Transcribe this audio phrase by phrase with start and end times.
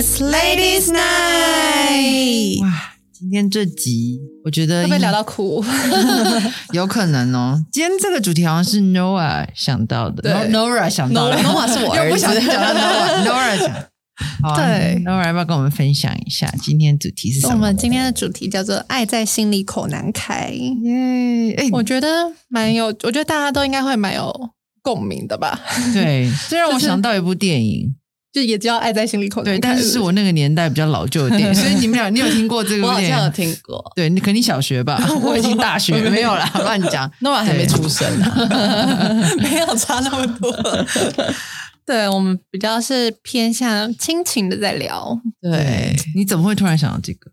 [0.00, 2.62] It's Ladies Night。
[2.62, 2.72] 哇，
[3.12, 5.62] 今天这集我觉得会不会聊到哭？
[6.72, 7.62] 有可能哦。
[7.70, 13.74] 今天这个主题好像是 Noah 想到的对，Nora 想到的 Noah 是我儿子又不小心讲到 Noah，Nora 讲。
[14.42, 17.52] 好啊对，Nora 要不要跟我们分享一下今天主题是什么？
[17.52, 24.32] 我们今天的主题叫做“爱在心里口难开耶，哎”，，我觉得蛮有，我觉得大家都应该会蛮有
[24.80, 25.60] 共鸣的吧？
[25.92, 27.94] 对， 这让我想到一部电影，
[28.32, 33.30] 就也叫“爱在心里口对，”，但是是我那个年代比较老旧的电影， 所以你们俩，你有听过这个我好像有？
[33.30, 35.02] 听过，对，你肯定小学吧？
[35.22, 37.10] 我已经大学没有啦， 乱讲。
[37.20, 39.28] 诺瓦还没出生啊。
[39.38, 40.52] 没有差那么多。
[41.86, 47.32] 对我们比较是偏向亲情的在聊，对，你怎么会突然想到这个？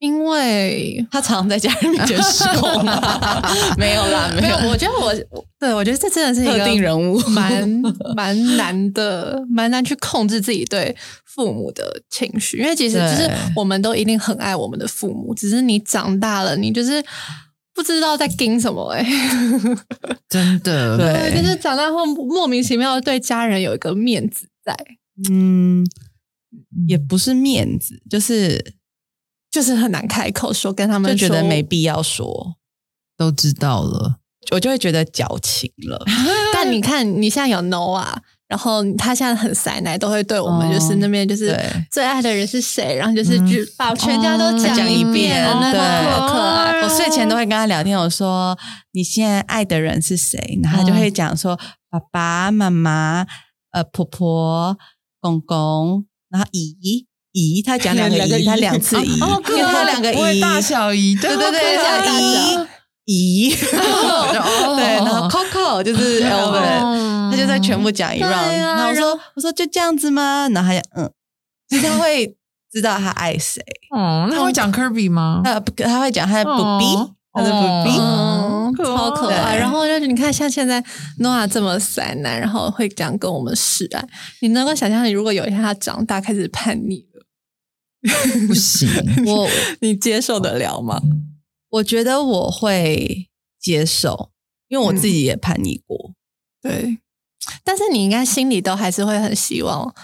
[0.00, 2.68] 因为他常常在家里面前失控。
[2.86, 3.40] 啊。
[3.78, 5.14] 没有啦，没 没有有，，我觉得我
[5.58, 7.18] 对我觉得这真的是一特个定人物。
[7.28, 7.68] 蛮
[8.16, 13.10] 蛮难的，蛮难去控制自己对父母的情绪，因为其实对。
[13.10, 17.02] 就是我们都一定很爱我们的父母，只是你长大了，你就是
[17.74, 19.06] 不知道在盯什么哎、
[20.28, 21.40] 真的，对。
[21.42, 24.74] 就是长大后莫名其妙地对家人有一个面子在，
[25.30, 25.84] 嗯，
[26.88, 28.74] 也不是面子，就是
[29.50, 32.56] 就是很难开口说跟他们说就觉得没必要说，
[33.16, 34.16] 都知道了。
[34.52, 36.02] 我就会觉得矫情了。
[36.54, 38.14] 但你看，你现在有 Noah，
[38.48, 41.54] 然后他现在很塞奶，都会对我们就是哦那边就是
[41.90, 46.80] 最爱的人是谁，然后就是嗯就把全家都哦讲讲一遍，遍那对好可爱。
[46.82, 48.58] 我睡前都会跟他聊天，我说
[48.92, 50.58] 你现在爱的人是谁？
[50.62, 51.54] 然后他就会讲说
[51.90, 53.26] 爸爸妈妈、
[53.72, 54.78] 呃婆婆、
[55.20, 62.66] 公公，然后姨姨，他讲两个姨，他两次姨，哦因为他两个姨，大小姨，对对对，好可爱叫姨
[63.06, 70.48] 姨，哦对，然后 Coco 就是 Elvin，他就在全部讲一对 round，啊然后我说我说就这样子吗？
[70.52, 71.10] 然后他就嗯，
[71.68, 72.36] 就是他会
[72.72, 73.60] 知道他爱谁，
[73.94, 75.42] 哦，那会讲 Kirby 吗？
[75.44, 79.52] 他他会讲他的 Bobby 他的 b b 嗯，可爱超可爱。
[79.54, 79.60] 对。
[79.60, 80.82] 然后就是你看，像现在
[81.20, 84.04] Noah 这么塞奶，然后会这样跟我们示爱，
[84.40, 87.09] 你能够想象，你如果有一天他长大开始叛逆了，
[88.48, 88.88] 不行，
[89.26, 89.48] 我
[89.80, 91.00] 你接受得了吗？
[91.70, 93.28] 我觉得我会
[93.60, 94.30] 接受，
[94.68, 96.12] 因为我自己也叛逆过。
[96.62, 96.98] 对，
[97.62, 99.94] 但是你应该心里都还是会很希望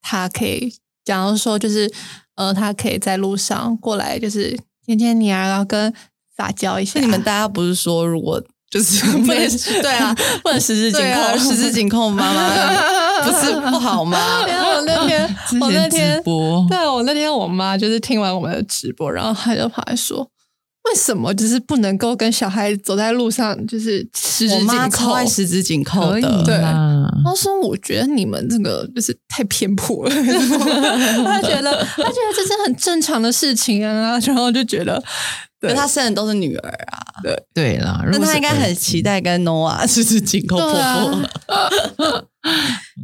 [0.00, 0.74] 他可以，
[1.04, 1.92] 假如说就是
[2.34, 5.92] 呃，他可以在路上过来，就是牵牵你啊，然后跟
[6.36, 7.00] 撒娇一下。
[7.00, 9.48] 你们大家不是说，如果就是 不能
[9.82, 14.44] 对啊，不能十指紧扣，十指紧扣妈妈 不是不好吗？
[14.46, 15.21] 然后那天
[15.58, 20.28] 之，我那前直天，播，对我那天我妈就是听完我们的直播，然后她就跑来说。
[20.90, 25.24] 为什么就是不能够跟小孩走在路上，就是十指紧我妈扣？
[25.26, 35.00] 十指紧扣的，对啦她说：“我觉得你们这个就是太偏颇了。”她觉得， 她觉得这是很正常的事情啊，然后就觉得，
[35.60, 42.24] 对因为她生的都是女儿啊，对对啦，如那她应该很期待跟 Noah 十指紧扣婆婆。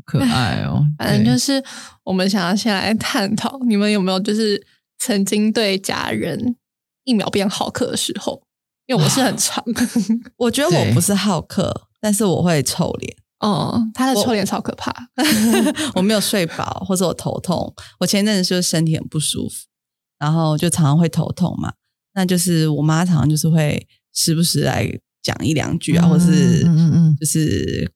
[0.05, 0.85] 可爱哦。
[0.99, 1.63] 反正就是
[2.05, 4.67] 我们想要先来探讨，你们有没有就是
[4.99, 6.57] 曾经对家人
[7.05, 8.43] 一秒变好客的时候？
[8.87, 9.63] 因为我是很长，
[10.39, 13.17] 我觉得我不是好客，但是我会臭脸。
[13.41, 14.93] 哦，他的臭脸超可怕，
[15.95, 17.73] 我没有睡饱，或者我头痛。
[18.01, 19.55] 我前一阵子就是身体很不舒服，
[20.19, 21.73] 然后就常常会头痛嘛。
[22.15, 24.91] 那就是我妈常常就是会时不时来
[25.23, 27.93] 讲一两句啊，嗯或是嗯嗯嗯就是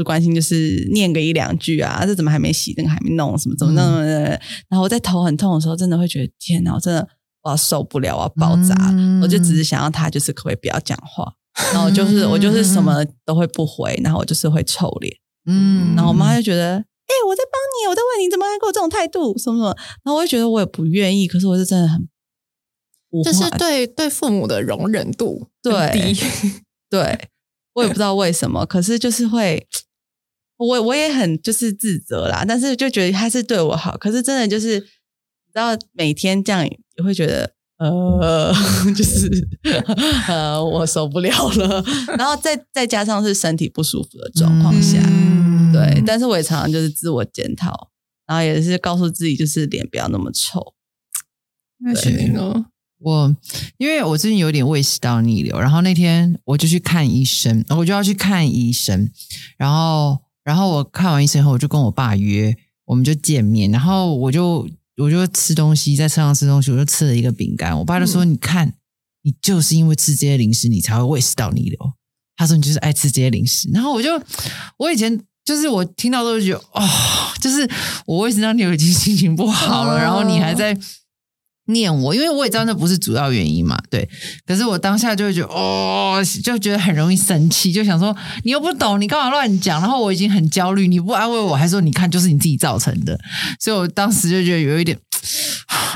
[0.00, 4.24] 就关心，就是念个一两句啊，这怎么还没洗，那个还没弄，什么怎么弄、嗯
[4.68, 7.06] 然后我在头很痛的时候，真的会觉得天哪，我真的
[7.42, 8.74] 我要受不了，我要爆炸。
[8.92, 11.30] 嗯我就只是想要他就是可不可以不要讲话，
[11.74, 15.14] 然后就是 我就是什么都会不回，然后我就是会臭脸。
[15.46, 19.76] 嗯然后我妈就觉得，哎、我在帮你，我在问你，怎么还给我这种态度，什么什么？
[20.02, 22.08] 然后我就觉得我也不愿意，可是我是真的很
[23.10, 26.20] 无就是对对父母的容忍度很对低，
[26.88, 27.28] 对，
[27.74, 29.66] 我也不知道为什么，可是就是会，
[30.60, 34.84] 我我也很就是自责啦，但是就觉得他是对我好，可是真的就是你
[35.52, 37.54] 知道每天这样也会觉得。
[37.80, 38.52] 呃，
[38.94, 39.48] 就是
[40.28, 41.82] 呃，我受不了了，
[42.18, 47.88] 然后再再加上是身体不舒服的状况下，嗯对，但是我也常常就是自我检讨，
[48.26, 50.74] 然后也是告诉自己，就是脸不要那么臭。
[51.78, 52.66] 那是你呢？
[52.98, 53.34] 我
[53.78, 59.10] 因为我最近有点胃食道逆流，然后那天我就去看医生，我就要去看医生，
[59.56, 62.56] 然后然后我看完医生后，我就跟我爸约，
[62.86, 68.74] 我们就见面，然后我就我就吃东西，在车上吃东西，我就吃了一个饼干，我爸就说：“你看，
[69.22, 71.78] 你就是因为吃这些零食，你才会胃食道逆流。”
[72.36, 74.10] 他说：“你就是爱吃这些零食。”然后我就
[74.78, 76.88] 我以前就是我听到都会觉得哦，
[77.40, 77.68] 就是
[78.06, 80.76] 我为什么让你已经心情不好了，哦然后你还在
[81.72, 84.08] 念我，因为我也知道那不是主要原因嘛，对。
[84.46, 89.80] 可是我当下就会觉得，哦，就觉得很容易生气，就想说你又不懂，你干嘛乱讲？
[89.80, 93.18] 然后我已经很焦虑，你不安慰我，还说你看就是你自己造成的，
[93.58, 94.98] 所以我当时就觉得有一点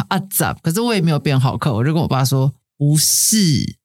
[0.09, 0.53] 啊咋？
[0.62, 3.77] 可是我也没有变好客，我就跟我爸说不是。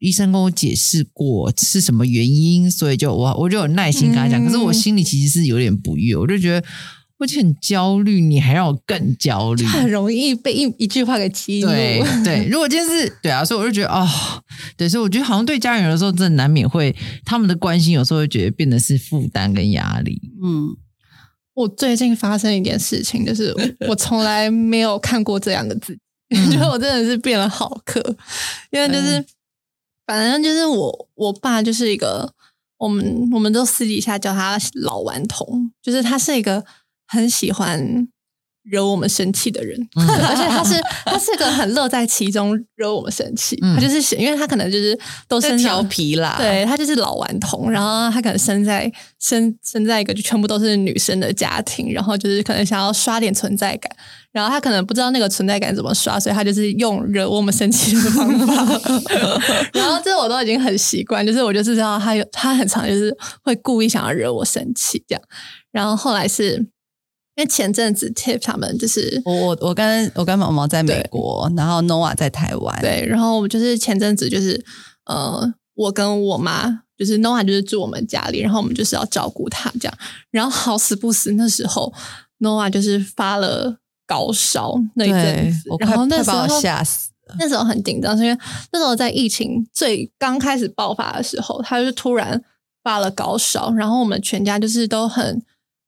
[0.00, 4.40] 医生跟我解释过是什么原因，所以就我我就有耐心跟他讲。
[4.40, 6.64] 嗯可是我心里其实是有点不悦，我就觉得
[7.18, 9.64] 我已经很焦虑，你还让我更焦虑。
[9.64, 11.66] 很容易被一一句话给激怒。
[11.70, 14.06] 对对，如果今天是对啊，所以我就觉得哦，
[14.76, 16.94] 对，所以我觉得好像对家人有的时候真的难免会
[17.24, 20.20] 他们的关心，有时候会觉得变得是负担跟压力。
[20.42, 20.76] 嗯，
[21.54, 23.52] 我最近发生一件事情，就是
[23.88, 26.00] 我从来没有看过这样的自己，
[26.36, 28.00] 嗯觉得我真的是变了好客，
[28.70, 29.24] 因为就是、
[30.06, 32.32] 反正就是我我爸就是一个
[32.78, 36.64] 我们我们都私底下叫他老顽童，就是他是一个
[37.08, 38.06] 很喜欢。
[38.70, 40.74] 惹我们生气的人，嗯 而且他是
[41.06, 43.58] 他是个很乐在其中惹我们生气。
[43.62, 53.90] 嗯他就是喜因为他可能就是都是调皮啦，对他就是老顽童，然后他可能生在生生在一个就全部都是女生的家庭，然后就是可能想要刷点存在感，
[54.32, 58.54] 然后他可能不知道那个存在感怎么刷，所以他就是用惹我们生气的方法。
[59.72, 65.22] 然后这我都已经很习惯，就是我就是知道他有他很常就是会故意想要惹我生气这样。
[65.72, 66.66] 然后后来是
[67.38, 74.60] 因为前阵子 Tip 他们就是我我我跟我跟毛毛在美国，然后 Nova 在台湾，对，然后我们就是前阵子就是
[75.04, 79.98] 呃，我跟我妈就是 Noah 就是住我们家里，然后我们就是要照顾他这样，
[80.32, 81.94] 然后好死不死那时候
[82.40, 87.36] Noah 就是发了高烧那一阵子，，然后那时候吓死了。
[87.38, 88.36] 那时候很紧张，是因为
[88.72, 92.42] 那时候在疫情最刚开始爆发的时候，他就突然
[92.82, 95.40] 发了高烧，然后我们全家就是都很，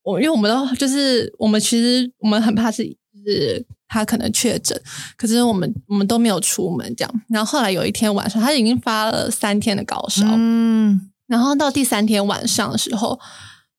[0.02, 4.80] 我因为我们都就是我们其实我们很怕是就是他可能确诊，
[5.16, 7.22] 可是我们我们都没有出门这样。
[7.28, 13.18] 然后后来有一天晚上，他已经发了三天的高烧，嗯，然后到第三天晚上的时候，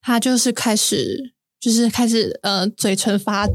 [0.01, 3.53] 他就是开始就是开始呃嘴唇发紫，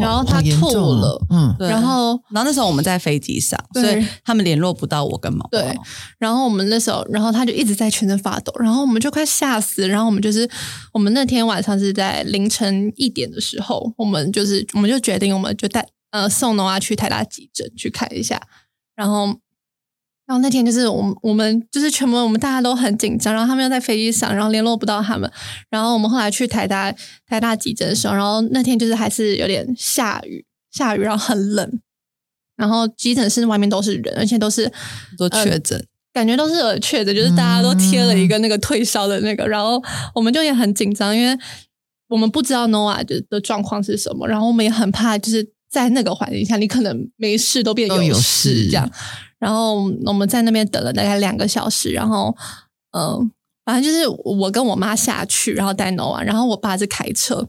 [0.00, 5.48] 然后他吐了嗯，对然后然后那时候我们在飞机上，所以他们联络不到我跟毛毛。
[5.50, 5.74] 对
[6.18, 9.86] 然后我们那时候，然后他就一直在全身发抖，然后我们就快吓死。
[9.88, 10.48] 然后我们就是，
[10.92, 18.40] 我们那天晚上是在凌晨一点的时候，我们就是我们就决定，我们就带呃送农娃去台大急诊去看一下。
[18.94, 19.28] 然后，
[20.28, 25.28] 然后那天就是我们我们就是全部我们大家都很紧张，然后他们又在飞机上，然后联络不到他们。
[25.70, 26.94] 然后我们后来去台大
[27.26, 31.80] 台大急诊的时候，然后那天就是还是有点下雨，下雨，然后很冷。
[32.56, 34.70] 然后急诊室外面都是人，而且都是
[35.16, 35.82] 都确诊，
[36.12, 39.82] 感觉都是有确诊，就是大家都贴了一个那个退烧的那个，然后
[40.14, 41.38] 我们就也很紧张，因为
[42.08, 48.90] 我们不知道 Noah 的的状况是什么，然后我们也很怕，就是在那个环境下，你可能没事都变有事事这样。
[49.38, 52.34] 然后我们在那边等了大概两个小时，然后
[52.90, 53.30] 嗯、
[53.64, 57.48] 反正就是我跟我妈下去，然后带 Noah，然后我爸是开车。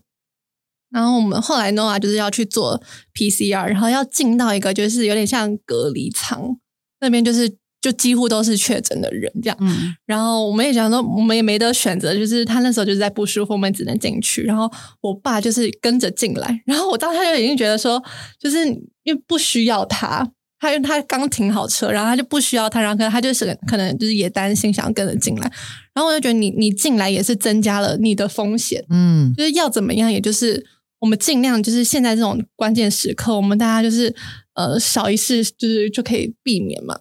[0.91, 2.81] 然后我们后来 Noah 就是要去做
[3.13, 6.57] PCR，然后要进到一个就是有点像隔离舱，
[6.99, 9.57] 那边就是就几乎都是确诊的人这样。
[9.61, 14.43] 嗯，然后我们也想说，我们也没得选择，就是他那时候就是在不舒服，我们只能进去。
[14.43, 14.69] 然后
[15.01, 18.03] 我爸就是跟着进来，然后我当时就已经觉得说，
[18.37, 18.65] 就是
[19.03, 25.51] 因为不需要他，他因为他刚停好车，然后他就不需要他，然后可能他就是可能就是也担心想要跟着进来，
[25.93, 30.65] 然后我就觉得你你进来也是增加了你的风险，嗯，就是要怎么样，也就是
[30.99, 34.13] 我们尽量就是现在这种关键时刻，我们大家就是
[34.55, 36.99] 呃少一事，就是就可以避免嘛。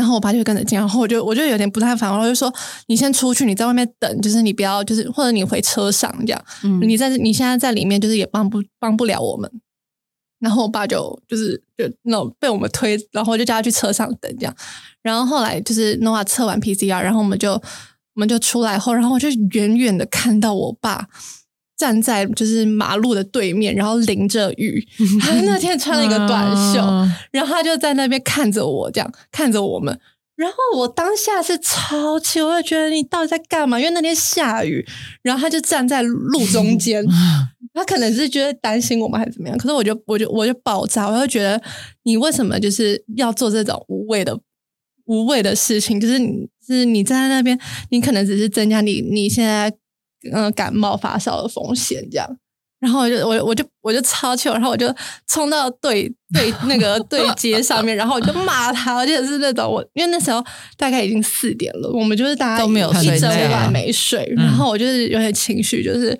[0.00, 2.52] 然后我爸就跟着进，然后我就我就有点不太烦，我就说
[2.86, 9.50] 你先出去，你在外面等，就是你不要就是或者你回车上这样，嗯你在你现在在里面就是也帮不帮不了我们。
[10.40, 14.56] 然后我爸就就是就那种被我们推，然后就叫他去车上等这样。
[15.02, 17.60] 然后后来就是 Noah 测完 PCR，然后我们就我
[18.14, 21.06] 们就出来后，然后我就远远的看到我爸
[21.80, 24.86] 站在就是马路的对面，然后淋着雨。
[25.18, 29.98] 他 那天穿了一个短袖，啊然后他就在那边看着我，这样看着我们。
[30.36, 33.78] 然后我当下是超气，我就觉得你到底在干嘛？
[33.80, 34.86] 因为那天下雨，
[35.22, 37.02] 然后他就站在路中间，
[37.72, 39.56] 他可能是觉得担心我们还是怎么样。
[39.56, 41.58] 可是我就我就我就爆炸，我就觉得
[42.02, 44.38] 你为什么就是要做这种无谓的
[45.06, 45.98] 无谓的事情？
[45.98, 47.58] 就是你是你站在那边，
[47.90, 49.70] 你可能只是增加你你现在
[50.32, 52.28] 嗯、呃感冒发烧的风险这样。
[52.80, 54.90] 然后我就我我就我就超气，然后我就
[55.28, 60.42] 冲到对对那个 对接上面，然后我就骂他，而且是那种我因为那时候
[60.78, 66.18] 大概已经四点了，我们就是大家都没有一整晚没睡，嗯然后我就是有点情绪，就是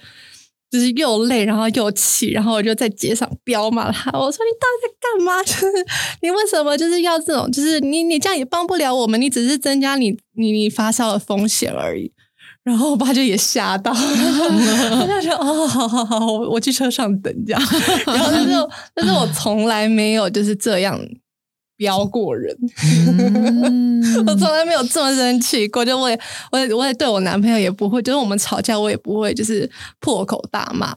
[0.70, 4.10] 就是又累，然后又气，然后我就在街上飙骂他。
[4.12, 5.40] 我说：“你到底在干嘛？
[5.42, 5.86] 就是
[6.20, 7.50] 你为什么就是要这种？
[7.50, 12.12] 就是你你这样也帮不了我们，你只是增加你你你发烧的风险而已。”
[12.62, 17.62] 然后我爸就也吓到， 他就说：“哦，好好好，我我去车上等这样。
[18.06, 21.00] ”然后就是但是我从来没有就是这样
[21.76, 22.54] 飙过人。
[23.64, 26.20] 嗯 我从来没有这么生气过，就我也
[26.52, 30.94] 我也我也对我男朋友也不会，就是我们吵架我也不会就是破口大骂，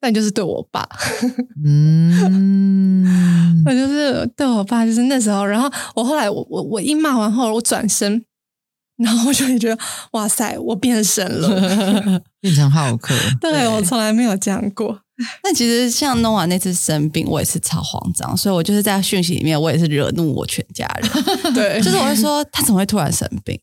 [0.00, 0.86] 但就是对我爸，
[1.64, 3.06] 嗯
[3.66, 8.22] 我就是对我爸，就是那时候，然后我后来我我我一骂完后，我转身，
[8.98, 9.78] 然后我就会觉得
[10.12, 14.98] 哇塞，我变身了， 变成浩克，对我从来没有这样过，
[15.44, 21.10] 那其实像 Nova 那次生病，我也是超慌张，所以我就是在讯息里面，我也是惹怒我全家人。
[21.54, 23.58] 对，就是我会说他怎么会突然生病？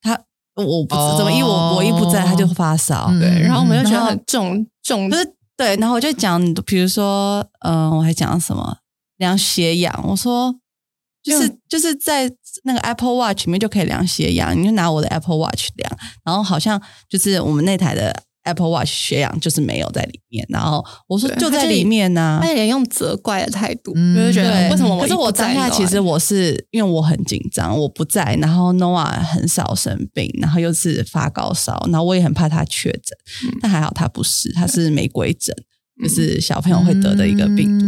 [0.00, 0.18] 他
[0.54, 5.24] 我不哦知怎么一我我一不在他就发烧，嗯对，然后我们就觉得很重重就是
[5.56, 8.76] 对，然后我就讲，比如说，嗯、我还讲什么
[9.18, 10.54] 量血氧，我说
[11.22, 12.30] 就是就是在
[12.64, 33.58] 那个 Apple Watch 里面就可以量血氧，你就拿我的 Apple Watch 量，然后好像就是我们那台的 Apple Watch 血氧就是没有在里面，然后我说就就在里面呢、他有点用责怪的态度，嗯就是觉得，为什么我可是我一不在当下其实我是因为我很紧张，我不在，然后 Noah 很少生病，然后又是发高烧，然后我也很怕他确诊，嗯。
[33.62, 35.54] 但还好他不是，他是玫瑰疹，
[36.02, 37.86] 就是小朋友会得的一个病毒。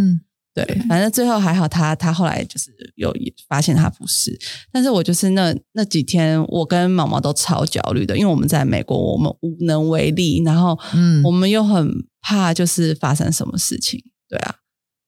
[0.56, 3.12] 嗯对，反正最后还好他，他后来就是有
[3.48, 4.38] 发现他不是，
[4.72, 11.22] 但是我就是那那几天，我跟毛毛都超焦虑的，因为我们在美国，我们无能为力，然后嗯。
[11.24, 14.54] 我们又很怕就是发生什么事情，对啊，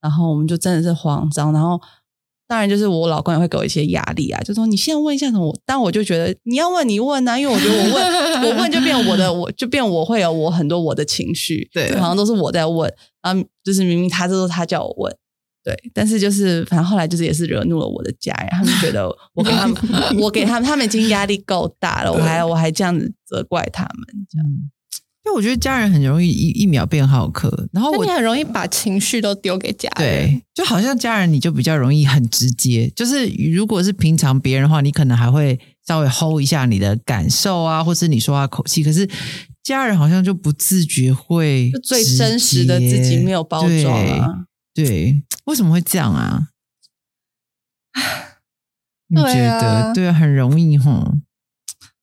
[0.00, 1.80] 然后我们就真的是慌张，然后
[2.48, 11.94] 当然就是我老公也会给我一些压力啊，就说你现在问一下什么，但我就觉得你要问你问啊，因为我觉得我问 我问就变我的，我就变我会有我很多我的情绪，对。
[12.00, 15.16] 好像都是我在问，然后就是明明他这是他叫我问。
[15.66, 19.76] 对，但是就是反正后来就是也是惹怒了我的家人，他们觉得我给他们，
[20.22, 24.46] 我给他们，他们已经压力够大了，我还我还这样子责怪他们，这样。
[24.46, 24.70] 嗯
[25.26, 39.04] 因为我觉得家人很容易一一秒变好客，然后我那你很容易把情绪都丢给家人，对，就好像家人你就比较容易很直接，就是如果是平常别人的话，你可能还会稍微 hold 一下你的感受啊，或是你说话口气，可是
[39.64, 44.45] 家人好像就不自觉会就最真实的自己没有包装啊。
[44.76, 46.48] 对，对，为什么会这样啊？
[49.08, 51.12] 你对觉啊得对啊，很容易哈，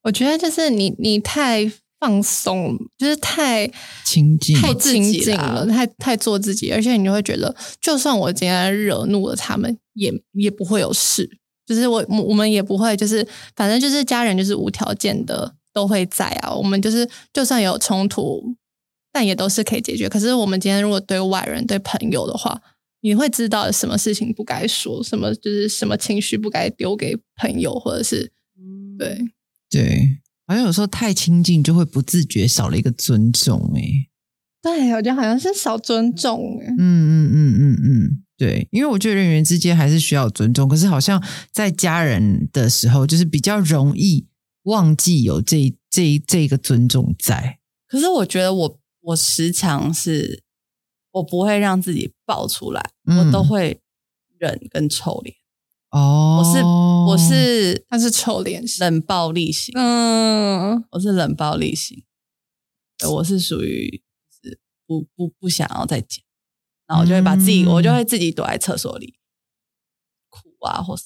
[0.04, 3.70] 我觉得就是你你太放松，就是太
[4.04, 11.40] 亲近太亲近啦了，太太做自己，而且你就会觉得，就算我今天惹怒了他们，也也不会有事。
[11.66, 13.26] 就是我我我们也不会，就是
[13.56, 16.54] 反正就是家人就是无条件的都会在啊。
[16.54, 18.54] 我们就是就算有冲突，
[19.14, 20.10] 但也都是可以解决。
[20.10, 22.62] 可是我们今天如果对外人、对朋友的话，
[23.00, 28.32] 你会知道什么事情不该说，什么就是什么情绪不该丢给朋友，或者是
[29.00, 29.18] 对。
[29.70, 34.10] 对，好像有时候太亲近就会不自觉少了一个尊重、欸，
[34.62, 36.68] 对，我觉得好像是少尊重哎。
[36.78, 41.20] 嗯嗯嗯嗯嗯，对，因为我觉得人与人之间还是需要尊重，可是好像
[41.52, 44.28] 在家人的时候，就是比较容易
[44.66, 47.58] 忘记有这这这个尊重在。
[47.88, 50.44] 可是我觉得我我时常是，
[51.12, 53.82] 我不会让自己爆出来，嗯我都会
[54.38, 55.36] 忍跟臭脸。
[55.92, 62.04] 哦，我是我是他是臭脸型，冷暴力型，嗯，我是冷暴力型，
[62.98, 64.02] 对我是属于
[64.42, 66.24] 是不不不想要再讲，
[66.88, 69.20] 然后我就会把自己，嗯我就会自己躲在厕所里
[70.30, 71.04] 哭啊，或是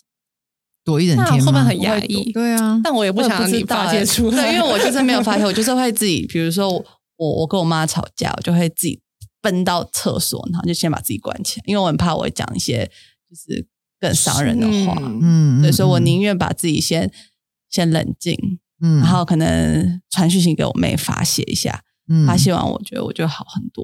[0.86, 1.46] 躲一整那天吗？
[1.46, 2.32] 会不会很压抑？
[2.32, 6.86] 对啊，但我也不想让你发泄出来，对，因为我就是没有发泄，我就是会自己，比如说我
[7.17, 9.01] 我我跟我妈吵架，我就会自己
[9.41, 12.89] 奔到厕所，然后就先把自己关起来，因为我很怕我会讲一些
[13.29, 13.67] 就是
[14.00, 17.12] 更伤人的话，嗯所以我嗯宁愿把自己先
[17.69, 18.38] 先冷静，
[18.81, 23.83] 嗯然后可能传讯息给我妹发泄一下，嗯发泄完我觉得我就好很多。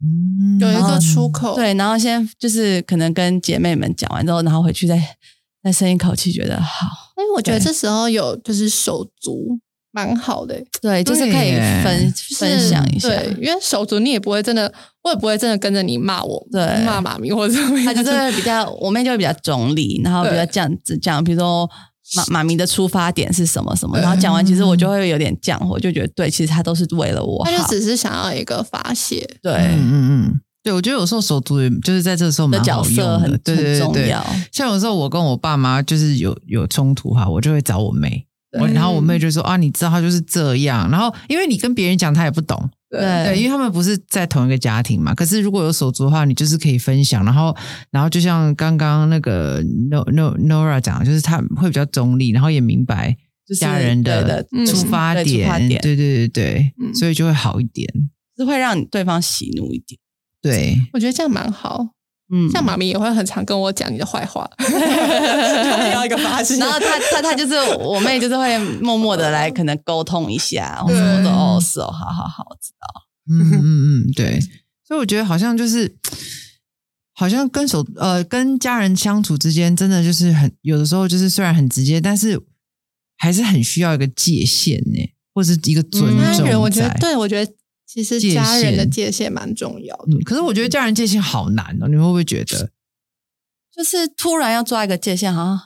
[0.00, 5.16] 嗯有一个出口，对，然后先就是可能跟姐妹们讲完之后，然后回去再
[5.62, 6.86] 再深一口气，觉得好，
[7.16, 9.58] 因为我觉得对这时候有就是手足
[9.90, 11.52] 蛮好的，对，就是可以
[11.82, 13.08] 分分享一下。
[13.08, 20.52] 对，因为手足你也不会真的，我也不会真的跟着你骂我，对骂妈咪或者怎么样，他就是会比较， 我妹就会比较中立，然后比较对。
[20.52, 21.68] 这样子讲，比如说
[22.16, 34.26] 妈妈咪的出发点是什么什么，然后讲完，其实我就会有点降火，就觉得对，其实他都是为了我好，他就只是想要一个发泄，对嗯嗯嗯，对，我觉得有时候手足就是在这个时候的角蛮好用的，色很对对对对很重要。
[34.52, 45.14] 像有时候我跟我爸妈就是有有冲突哈，我就会找我妹，我然后我妹就说啊，你知道他就是这样，然后因为你跟别人讲他也不懂，对对，因为他们不是在同一个家庭嘛。
[45.14, 47.54] 可是如果有手足的话，你就是可以分享，然后，
[47.90, 53.14] 然后就像刚刚那个 No No Nora 讲的，就是他会比较中立，然后也明白
[53.58, 57.86] 家人的的出发点，点对对对对，嗯所以就会好一点。
[58.36, 59.98] 是会让对方喜怒一点。
[60.40, 61.88] 对，我觉得这样蛮好。
[62.30, 64.48] 嗯，像妈咪也会很常跟我讲你的坏话，
[65.94, 66.56] 要一个发泄。
[66.58, 72.86] 然后他他他就是我妹，就是会默默的来可能沟通一下，我说说哦是哦，好好好，我知道。
[73.30, 73.62] 嗯嗯
[74.06, 74.38] 嗯，对。
[74.86, 75.96] 所以我觉得好像就是，
[77.14, 82.40] 好像跟手呃跟家人相处之间，真的就是很有的时候就是虽然很直接，但是
[83.18, 84.98] 还是很需要一个界限呢，
[85.34, 86.38] 或是一个尊重在。
[86.38, 87.52] 家人，我觉得对，我觉得
[87.88, 90.12] 其实家人的界限蛮重要的。
[90.12, 92.70] 嗯，可是我觉得家人界限好难哦，你会不会觉得？
[93.74, 95.58] 就是突然要抓一个界限，好像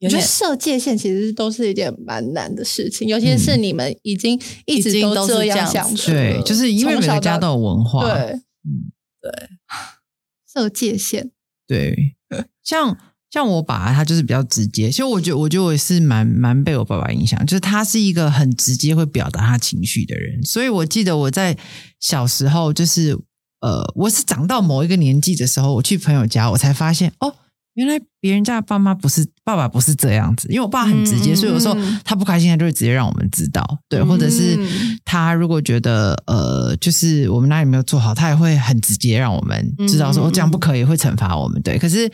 [0.00, 8.32] 我觉得设界限其实都是一件蛮难的事情，尤其是你们已经一直都是这这样子样相处了，对，就是因为每家都有文化，对
[8.64, 8.90] 嗯，
[10.52, 11.30] 设界限。
[11.66, 12.16] 对，
[12.62, 12.98] 像
[13.34, 21.58] 像我爸他就是比较直接，其实我觉得我觉得我也是蛮蛮被我爸爸影响，就是他是一个很直接会表达他情绪的人，所以我记得我在
[21.98, 23.18] 小时候就是
[23.60, 27.34] 呃，我是长到某一个年纪的时候，我去朋友家，我才发现哦。
[27.74, 41.60] 原来别人家的爸妈不是爸爸不是这样子，因为我爸很直接，嗯所以有时候嗯他不开心，他就会直接让我们知道，对，或者是嗯他如果觉得呃，就是我们哪里没有做好，他也会很直接让我们知道说、哦这样不可以，会惩罚我们。
[41.62, 42.10] 对，可是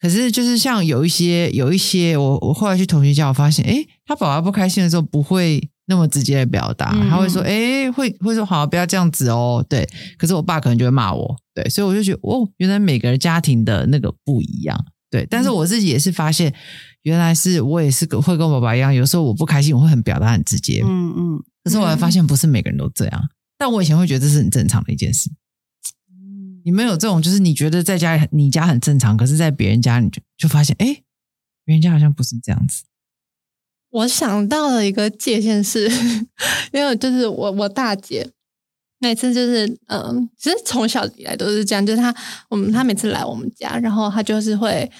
[0.00, 9.64] 可是就是像有一些有一些，我我后来去同学家，我发现，诶，他爸爸不开心的时候不会那么直接的表达，嗯他会说，诶，会会说好，不要这样子哦。
[9.68, 9.88] 对，
[10.18, 14.84] 可是我爸可能就会骂我，对，所以我就觉得，哦，原来每个人家庭的那个不一样。
[15.10, 16.54] 对，但是我自己也是发现，
[17.02, 20.82] 原来是我也是个会跟我爸爸一样，有时候我不开心，我会很表达很直接。
[20.84, 25.30] 嗯嗯可是我还发现不是每个人都这样，但我以前会觉得这是很正常的一件事。
[26.10, 31.02] 嗯你们有这种，就是你觉得在家里你家很正常，可是在别人家你就就发现，哎，
[31.64, 32.84] 别人家好像不是这样子。
[33.90, 35.88] 我想到了一个界限是，
[36.72, 38.30] 因为就是我我大姐
[39.00, 42.14] 那次就是嗯，其实从小以来都是这样，就是他
[42.48, 44.90] 我们他每次来我们家，然后他就是会。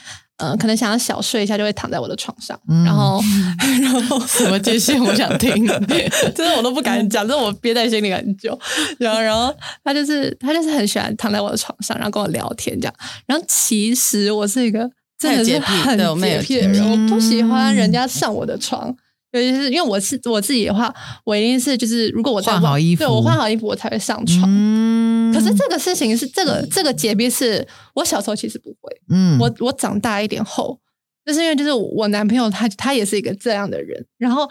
[0.41, 3.21] 嗯，可能想要小睡一下，就会躺在我的床上，嗯然后，
[3.83, 5.03] 然后什么界限？
[5.03, 5.67] 我想听。
[6.33, 8.57] 真的我都不敢讲，这我憋在心里很久。
[8.99, 12.95] 然后，然后他就是他就是很喜欢躺在我的床上，然后跟我聊天这样。
[13.27, 18.95] 然后其实我是一个真的是很洁癖的人，我不喜欢人家上我的床。
[19.33, 24.45] 尤其是因为我是我自己的话，我一定是就是如果我在外换好衣服对我换好衣服我才会上床。
[24.47, 25.33] 嗯。
[25.33, 29.38] 可是这个事情是这个这个洁癖是我小时候其实不会，嗯。
[29.38, 30.81] 我我长大一点后，
[31.27, 34.49] 就是因为就是我男朋友他他也是一个这样的人，然后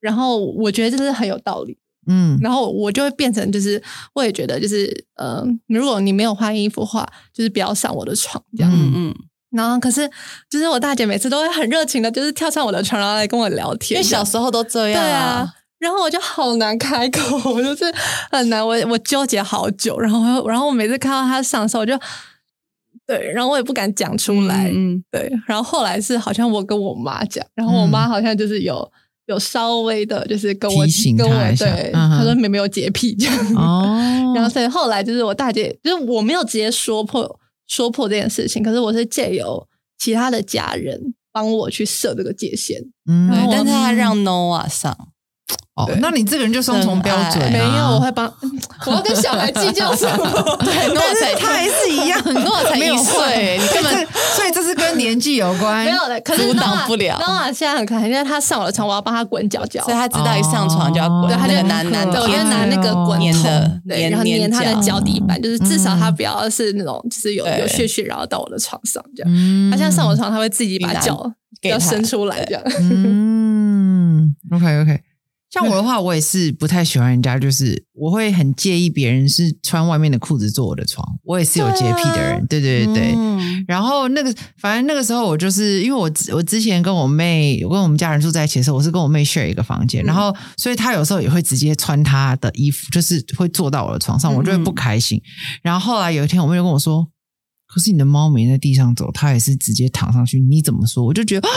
[0.00, 2.36] 然后我觉得这是很有道理，嗯。
[2.42, 3.80] 然后我就会变成就是
[4.14, 8.72] 我也觉得就是呃，如果你没有换衣服的话，就是不要上我的床这样。
[8.74, 9.14] 嗯嗯，
[9.56, 10.08] 然后可是
[10.48, 14.04] 就是我大姐每次都会很热情的，就是跳上我的床，然后来跟我聊天因。
[14.04, 15.52] 为小时候都这对样啊。
[15.78, 17.84] 然后我就好难开口，我就是
[18.32, 21.92] 很难，我我纠结好久，然后然后我每次看到他上的时候，我就
[23.06, 28.90] 对，然后我也不敢讲出来，嗯，对，然后后来是好像我跟我妈讲，然后我妈好像就是有、
[29.26, 30.84] 有稍微的，就是跟我
[31.18, 33.84] 跟我对，她说妹妹有洁癖这样，哦，
[34.34, 44.96] 然后所以后来就是我大姐，就是我没有直接说破说破这件事情，可是我是借由其他的家人帮我去设这个界限，嗯，然后但是他让 Noah 上，
[45.76, 48.24] 哦，那你这个人就双重标准、啊，没有，我会帮，
[48.86, 50.24] 我要跟小孩计较什么？
[50.64, 53.92] 对但是他还是一样， Noah 才一岁，你根本
[54.34, 57.18] 所以这是跟年纪有关，没有的，可是阻挡不了。
[57.20, 64.98] Noah 现在很可爱，因为他上我的床，我要帮他滚脚脚，所以他知道一上床就要哦滚，对，他就那个男男对，我就拿那个滚筒对，粘然后粘他的粘脚。
[64.98, 69.30] 底板，就是至少他嗯不要是那种就是有有血血，然后到我的床上这样。
[69.30, 69.70] 嗯。
[69.70, 71.30] 他现在上我床，他会自己把脚
[71.60, 72.62] 要伸出来这样。
[72.80, 75.00] 嗯，OK OK。
[75.50, 83.14] 像我的话，我也是不太喜欢人家，就是我会很介意别人是穿外面的裤子坐我的床，我也是有洁癖的人，对对对对。
[83.14, 83.36] 嗯
[83.68, 95.20] 然后那个，反正那个时候我就是因为我之我之前跟我妹，我跟我们家人住在一起的时候，我是跟我妹 share 一个房间，嗯然后所以她有时候也会直接穿她的衣服，就是会坐到我的床上，我就会不开心。
[95.62, 97.08] 然后后来有一天，我妹就跟我说
[97.66, 101.48] ：“可是你的猫没在地上走，它也是直接躺上去，你怎么说？”我就觉得。
[101.48, 101.54] 啊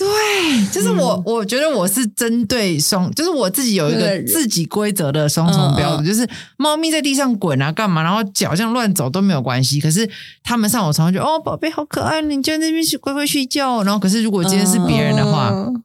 [0.00, 9.78] 对，就是我，嗯我觉得我是针对双，就是我自己有一个自己规则的双重标准，嗯嗯就是猫咪在地上滚啊，干嘛，然后脚这样乱走都没有关系。
[9.78, 10.08] 可是
[10.42, 13.82] 他们上我床就哦，宝贝好可爱，你就在那边去乖乖睡觉。
[13.82, 15.82] 然后可是如果今天是别人的话，嗯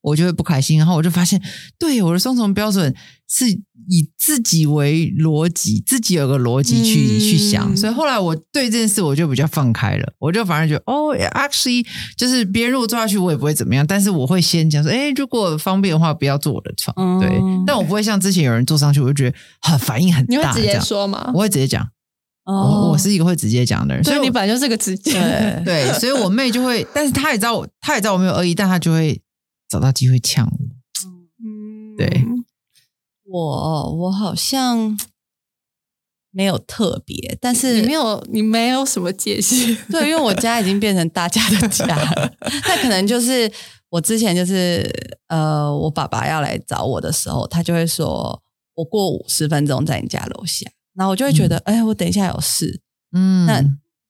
[0.00, 0.78] 我就会不开心。
[0.78, 1.40] 然后我就发现，
[1.78, 2.94] 对我的双重标准
[3.28, 7.76] 是以自己为逻辑，自己有个逻辑去、嗯去想。
[7.76, 16.94] 所以后来我对这件事我就比较放开了，我就反而觉得哦，actually 就是别人如果做下去我也不会怎么样，但是我会先讲说，哎，如果方便的话不要坐我的床。
[16.98, 17.30] 嗯对，
[17.66, 20.36] 但我不会像之前有人坐上去，我就觉得很反应很大。
[20.36, 21.40] 你会直接说吗我？
[21.40, 21.88] 会直接讲。
[22.44, 25.12] 我哦我是一个会直接讲的人，所以你本来就是个直接。
[25.12, 29.20] 对对，所以我妹就会，但是她也知道我，她也知道我没有恶意，但她就会
[29.68, 30.58] 找到机会呛我。
[31.44, 32.24] 嗯对
[33.24, 34.98] 我我好像
[36.30, 39.76] 没有特别，但是你没有，你没有什么界限。
[39.90, 42.32] 对，因为我家已经变成大家的家了。
[42.66, 43.50] 那可能就是
[43.90, 44.88] 我之前就是
[45.26, 48.40] 呃，我爸爸要来找我的时候，他就会说
[48.74, 52.80] 我过五十分钟在你家楼下，然后我就会觉得，哎、我等一下有事，
[53.12, 53.60] 嗯，那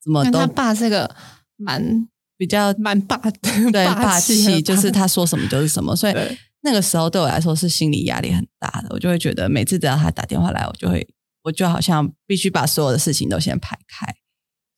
[0.02, 1.16] 怎么都他爸是个
[1.56, 2.06] 蛮
[2.38, 3.32] 比较蛮霸的，
[3.70, 6.14] 对霸气就是他说什么就是什么，所以
[6.62, 8.88] 那个时候对我来说是心理压力很大的。
[8.90, 11.06] 我就会觉得每次只要他打电话来，我就会
[11.42, 14.06] 我就好像必须把所有的事情都先排开。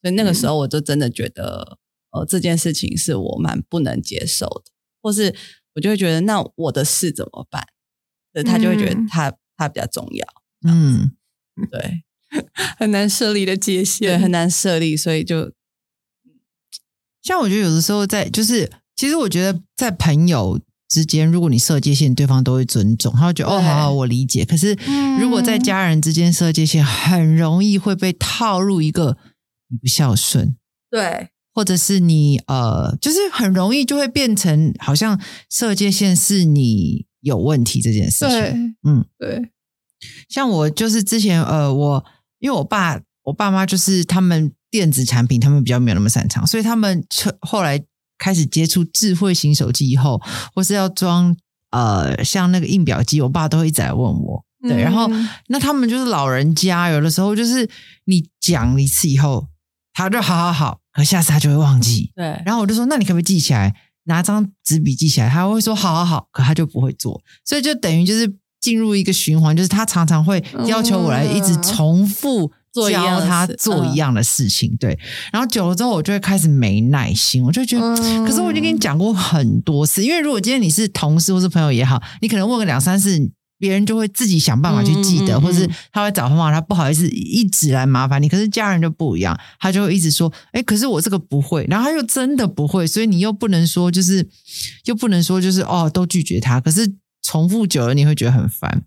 [0.03, 1.79] 所以那个时候我就真的觉得，
[2.13, 5.35] 呃，这件事情是我蛮不能接受的，或是
[5.75, 7.63] 我就会觉得，那我的事怎么办？
[8.33, 9.07] 所以他就会觉得嗯。
[9.07, 10.27] 他、他比较重要，
[10.67, 11.13] 嗯，
[11.71, 12.03] 对。
[12.79, 14.07] 很难设立的界限。
[14.07, 15.53] 对，限，很难设立，所以就
[17.23, 24.45] 像我觉得有的时候在，就是其实我觉得在朋友之间，如果你设界限，对方都会尊重，他会觉得哦，好好，我理解。
[24.45, 24.77] 可是
[25.21, 29.17] 如果在家人之间设界限，很容易会被套入一个
[29.69, 30.57] 你不孝顺，
[30.91, 31.29] 对。
[31.53, 38.53] 或者是你呃，就是很容易就会变成好像设界限是你有问题这件事对。
[38.53, 39.51] 情。，嗯，对，
[40.29, 42.05] 像我就是之前呃，我
[42.39, 47.83] 因为我爸我爸妈就是他们电子产品他们比较没有那么擅长，所以他们后后来
[48.19, 50.21] 开始接触智慧型手机以后，
[50.55, 51.37] 或是要装
[51.71, 54.45] 呃像那个印表机，我爸都会一直来问我。
[54.63, 57.69] 对，然后嗯那他们就是老人家，有的时候就是
[58.05, 59.47] 你讲一次以后，
[59.95, 62.13] 他就好好好，可下次他就会忘记。
[62.15, 65.31] 对，然后我就说，那你可不可以记起来，拿张纸笔记起来？
[65.31, 68.31] 他会说好好好，可他就不会做，所以就等于就是
[68.61, 74.99] 进入一个循环，就是他常常会要求我来一直重复做一样的教他事做一样的事情，对。
[75.33, 83.31] 然后久了之后，我就会开始没耐心，我就觉得，嗯可是我已经跟你讲过很多次，因为如果今天你是同事或是朋友也好，你可能问个两三次。
[83.61, 88.27] 别人就会自己想办法去记得，嗯嗯嗯或是他会找方法，他不好意思一直来麻烦你。
[88.27, 94.27] 可是家人就不一样，他就会一直说：“哎，可是我这个不会。”然后他又真的不会，所以你又不能说就是，
[94.87, 96.59] 又不能说就是哦，都拒绝他。
[96.59, 96.91] 可是
[97.23, 98.83] 重复久了，你会觉得很烦。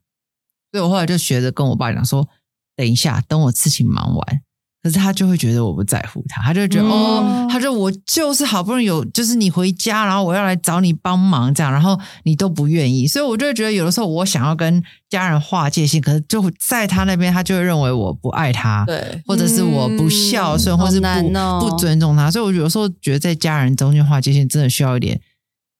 [0.72, 2.28] 所以我后来就学着跟我爸讲说
[2.76, 4.42] ：“等一下，等我事情忙完。”
[4.84, 25.22] 可是他就会觉得我不在乎他，他就觉得、嗯哦，他就我就是好不容易有，就是你回家，然后我要来找你帮忙这样，然后你都不愿意，所以我就会觉得有的时候我想要跟家人划界限，可是就在他那边，他就会认为我不爱他，对，或者是我不孝顺，嗯或是不、哦不尊重他，所以我有时候觉得在家人中间划界限，真的需要一点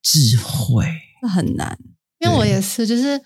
[0.02, 0.86] 智慧。
[1.22, 1.78] 那很难。
[2.20, 3.22] 因为我也是，就是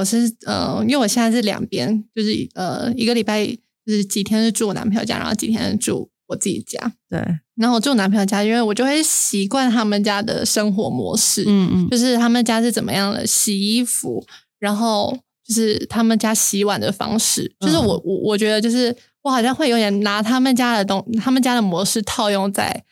[0.00, 6.80] 我是呃，因为我现在是两边，就是呃，一个礼拜就是几天是住我男朋友家，然后几天是住我自己家。
[7.10, 7.18] 对，
[7.56, 14.24] 然后我住我男朋友家，因为我就会习惯他们家的生活模式，嗯嗯，就是他们家是怎么样的洗衣服，
[14.58, 22.84] 然后就是他们家洗碗的方式，就是嗯我我我觉得就是我好像会有点拿他们家的东，他们家的模式套用在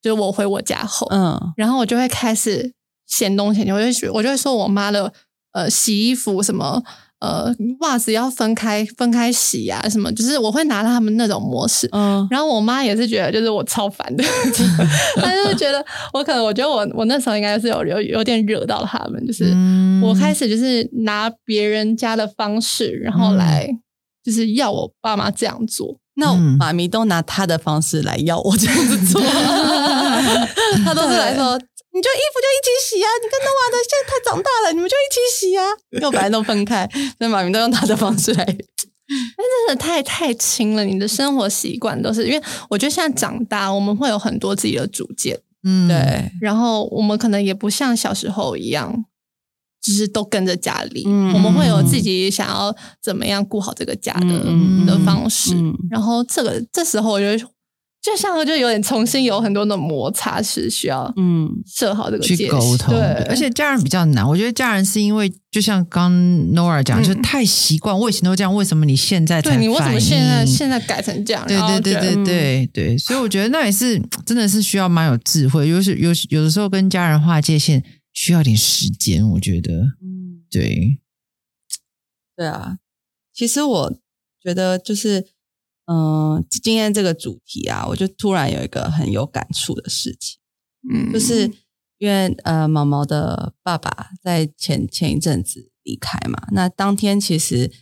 [0.00, 1.38] 就是我回我家后，嗯。
[1.54, 2.72] 然后我就会开始
[3.06, 5.12] 嫌东嫌西，我就觉我就会说我妈的
[5.56, 6.82] 呃洗衣服什么
[7.20, 11.88] 呃袜子要分开分开洗啊什么，就是我会拿他们那种模式。
[11.92, 14.22] 嗯，然后我妈也是觉得，就是我超烦的，
[15.16, 23.66] 她就是觉得我可能，我觉得我我那时候应该是有有有点惹到他们，就是嗯我开始就是拿别人家的方式，然后来
[24.22, 25.96] 就是要我爸妈这样做。
[26.18, 29.20] 那嗯妈咪都拿她的方式来要我这样子做
[30.84, 31.58] 她都是来说。
[31.96, 33.08] 你就衣服就一起洗啊！
[33.22, 35.64] 你跟诺瓦的现在他长大了，你们就一起洗啊！
[36.02, 38.44] 我本来都分开， 所以马云都用他的方式来。
[38.44, 49.04] 真的太太轻了，你的生活习惯都是因为我觉得现在长大，我们会有很多自己的主见，嗯，对，然后我们可能也不像小时候一样，
[49.80, 54.26] 就是都跟着家里，嗯我们会有自己想要怎么样顾好这个家的、
[54.86, 55.54] 的方式。
[55.54, 57.46] 嗯然后这个这时候我觉得，
[58.06, 61.50] 就像就有点重新有很多的摩擦是需要嗯。
[61.66, 62.52] 设好这个去界限。
[62.52, 64.24] 沟通，对，而且家人比较难。
[64.24, 66.12] 我觉得家人是因为，就像刚
[66.54, 67.04] Nora 讲，嗯。
[67.04, 71.44] 就太习惯，我以前都这样，为什么你现在才对你为什么现在现在改成这样？
[71.48, 72.24] 对对对对。
[72.24, 81.00] 对对，所以我觉得那也是真的是需要蛮有智慧，有时有有的时候跟家人划界限，需要点时间，我觉得，嗯，对，
[82.36, 82.76] 对啊。
[83.34, 83.92] 其实我
[84.40, 85.26] 觉得就是，
[85.86, 90.38] 嗯、今天这个主题啊，我就突然有一个很有感触的事情。
[90.92, 91.50] 嗯，就是
[91.98, 97.72] 因为呃，毛毛的爸爸在前前一阵子离开嘛，那当天其实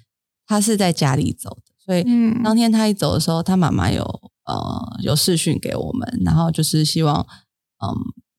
[0.46, 4.02] 他是在家里走的，所以嗯当天他一走的时候，他妈妈有
[4.44, 7.26] 呃有视讯给我们，然后就是希望
[7.82, 7.94] 嗯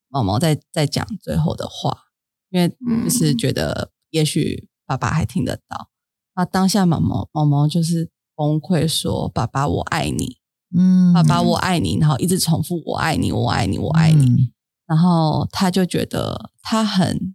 [0.10, 2.06] 毛毛在在讲最后的话，
[2.50, 2.70] 因为
[3.04, 5.90] 就是觉得也许爸爸还听得到。
[6.36, 10.38] 那当下毛毛毛毛就是崩溃说：“爸爸，我爱你，
[10.76, 14.26] 嗯，爸爸，我爱你。”然后一直重复：“我爱你，我爱你，我爱你。
[14.26, 14.52] 嗯
[14.88, 17.34] 然后他就觉得他很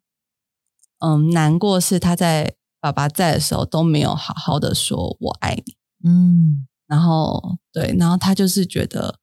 [1.00, 5.74] 嗯难过，是他在爸爸在的时候都没有好好的说我爱你。
[6.08, 9.18] 嗯然后对，然后他就是觉得，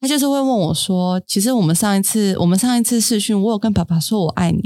[0.00, 4.58] 他就是会问我说，其实我们上一次我们上一次试训，我有跟爸爸说我爱你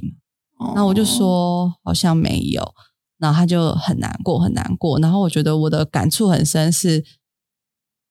[0.59, 0.67] 吗？
[0.67, 2.75] 哦然后我就说好像没有，
[3.23, 4.99] 然后他就很难过，很难过。
[4.99, 7.05] 然后我觉得我的感触很深是，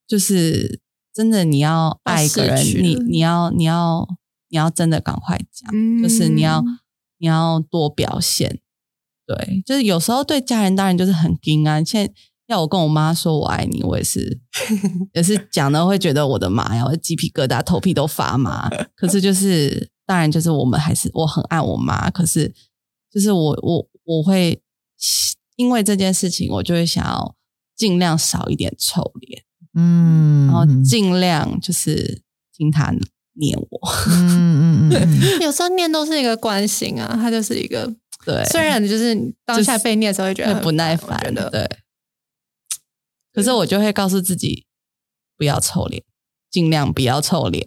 [0.08, 0.80] 就是
[1.14, 4.08] 真的你要爱一个人你你要你要
[4.48, 6.64] 你要真的赶快讲，嗯就是你要
[7.18, 8.62] 你要多表现。
[9.28, 11.84] 对，就是有时候对家人当然就是很硬啊。
[11.84, 12.14] 现在
[12.48, 14.40] 要我跟我妈说我爱你，我也是
[15.14, 18.70] 也是讲的会觉得我的妈呀，我的鸡皮疙瘩，头皮都发麻。
[18.96, 22.54] 可是就是当然就是我们还是我很爱我妈，可是
[23.12, 24.62] 就是我我我会
[25.56, 27.36] 因为这件事情，我就会想要
[27.76, 32.22] 尽量少一点臭脸，嗯，然后尽量就是
[32.54, 32.94] 听他
[33.34, 33.80] 念我。
[34.08, 37.94] 嗯嗯 嗯嗯，有时候念都是一个关心啊，他就是一个，
[38.26, 41.70] 对，虽然就是你当下被念的时候会觉得不耐烦我觉，得对。
[43.34, 44.66] 可是我就会告诉自己，
[45.38, 46.04] 不要臭脸，
[46.50, 47.66] 尽量不要臭脸。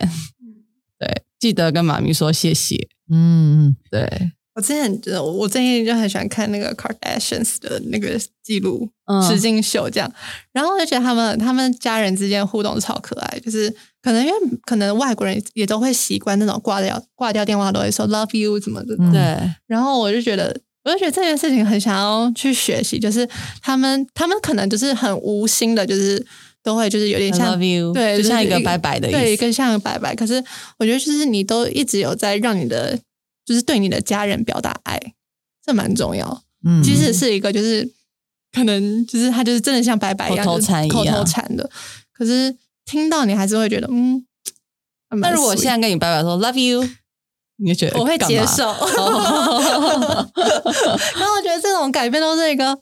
[0.98, 2.88] 对，记得跟妈咪说谢谢。
[3.10, 9.20] 嗯嗯对，我之前觉得，我我最近就很喜欢看那个 Kardashians 的那个记录嗯。
[9.22, 10.12] 实境秀，这样，
[10.52, 13.68] 然后我就觉得他们他们家人之间互动超可爱，就是
[14.00, 19.12] 可能因为可能外国人也都会习惯那种挂掉挂掉电话都会说 love you 怎么的，嗯。
[19.12, 23.28] 对，然后我就觉得，我就觉得这件事情很想要去学习，就是
[23.60, 26.24] 他们他们可能就是很无心的，就是
[26.62, 29.40] 都会就是有点像 love you，对，就像一个拜拜的意对，思。
[29.40, 30.14] 更像拜拜。
[30.14, 30.34] 可是
[30.78, 32.96] 我觉得就是你都一直有在让你的
[33.44, 34.98] 就是对你的家人表达爱，
[35.64, 36.42] 这蛮重要。
[36.66, 37.90] 嗯，即使是一个就是
[38.52, 41.70] 可能就是他就是真的像拜拜一样，口头禅一样就是口头禅的，
[42.12, 44.26] 可是听到你还是会觉得嗯。
[45.20, 46.84] 那如果现在跟你拜拜说 love you，
[47.58, 48.66] 你就觉得我会接受。
[48.74, 52.76] 哦 然后我觉得这种改变都是一个，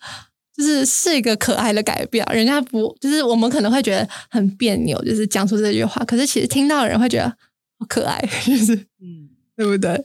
[0.56, 2.24] 就是是一个可爱的改变。
[2.32, 10.02] 人家不就是我们可能会觉得很别扭，就是讲出这句话，可是其实听到的人会觉得好可爱， 就是嗯，对不对？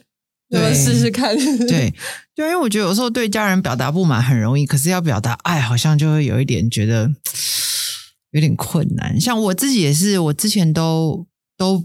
[0.50, 1.36] 对试试看。
[1.36, 1.94] 对对，
[2.36, 7.10] 因为我觉得有时候对家人表达不满很容易，可是要表达爱，好像就会有一点觉得
[8.30, 9.20] 有点困难。
[9.20, 11.84] 像我自己也是，我之前都都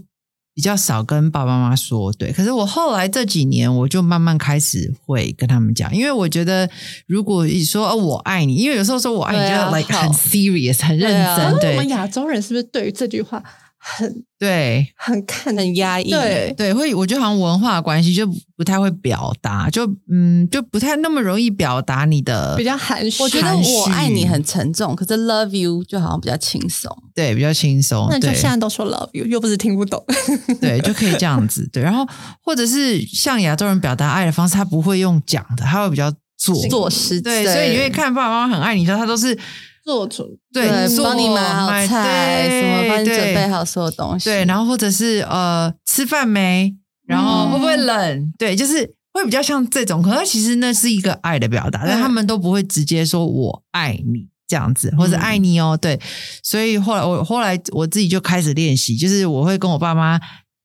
[0.54, 2.32] 比较少跟爸爸妈妈说，对。
[2.32, 6.70] 可是我后来这几年，我就慢慢开始会跟他们讲，因为我觉得
[7.06, 13.42] 如果你说哦我爱你，因为有时候说我爱你，啊就 like 很 serious 很认对啊真，我们对亚洲人是不是对于这句话
[13.86, 14.88] 很对。
[14.96, 16.10] 很看很压抑。
[16.10, 23.22] 对，对，会我觉得好像文化的关系就不太会表达，就嗯，就不太那么容易表达你的比较含蓄。
[23.22, 26.90] 我觉得我爱你很沉重，可是 love you 就好像比较轻松。
[27.14, 30.02] 对比较轻松，那就对现在都说 love you，又不是听不懂。
[30.60, 32.06] 对就可以这样子，对，然后
[32.42, 39.38] 或者是像亚洲人表达爱的方式，他不会用讲的，他会比较做做事对，所以你会看爸爸妈妈很爱你的时候，他都是
[39.84, 44.30] 做出对做帮你买好菜，对什么帮你对准备好所有东西。
[44.30, 46.74] 对，然后或者是呃吃饭没，
[47.06, 48.32] 然后嗯会不会冷？
[48.38, 55.78] 对，就是会比较像这种，可是其实那是一个爱的表达，但嗯他们都不会直接说我爱你这样子，或者嗯爱你哦。
[55.80, 56.00] 对，
[56.42, 60.18] 所以后来我后来我自己就开始练习，就是我会跟我爸妈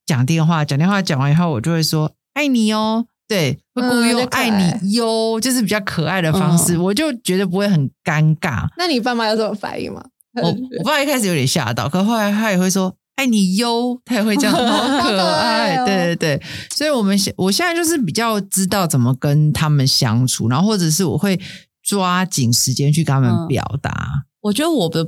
[0.06, 3.04] 讲电话，讲电话讲完以后，我就会说爱你哦。
[3.30, 8.66] 对，会故意用嗯就可爱爱你哟，就是比较可爱的方式，嗯我就觉得不会很尴尬。
[8.76, 10.02] 那你爸妈有什么反应吗？
[10.42, 16.42] 我我爸一开始有点吓到，可后来他也会说“爱你哟”，他也会这样， 好可爱对对对，
[16.74, 21.40] 所以我们现我现在就是比较知道怎么跟他们相处，然后或者是我会
[21.84, 23.92] 抓紧时间去跟他们嗯表达。
[24.42, 25.06] 我觉得我的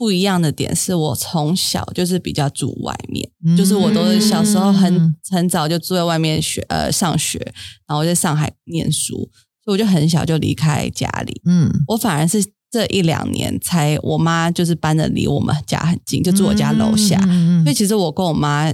[0.00, 7.38] 不一样的点是我从小就是比较住外面，嗯就是我都是小时候很嗯很早就住在外面学呃上学，
[7.86, 9.28] 然后我在上海念书，
[9.62, 11.42] 所以我就很小就离开家里。
[11.44, 17.20] 嗯，我反而是这一两年才，我妈就是搬的离我们家很近，就住我家楼下。
[17.62, 18.72] 所以其实我跟我妈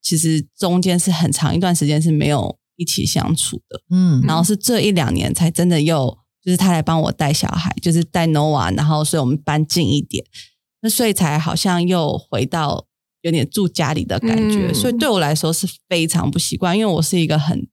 [0.00, 3.82] 其实中间是很长一段时间是没有一起相处的。
[3.90, 10.24] 嗯然后是这一两年才真的又就是他来帮我带小孩，就是带 Nova，然后所以我们搬近一点，
[10.80, 12.86] 那所以才好像又回到
[13.22, 17.68] 有点住家里的感觉，嗯所以对我来说是非常不习惯，因为我是一个很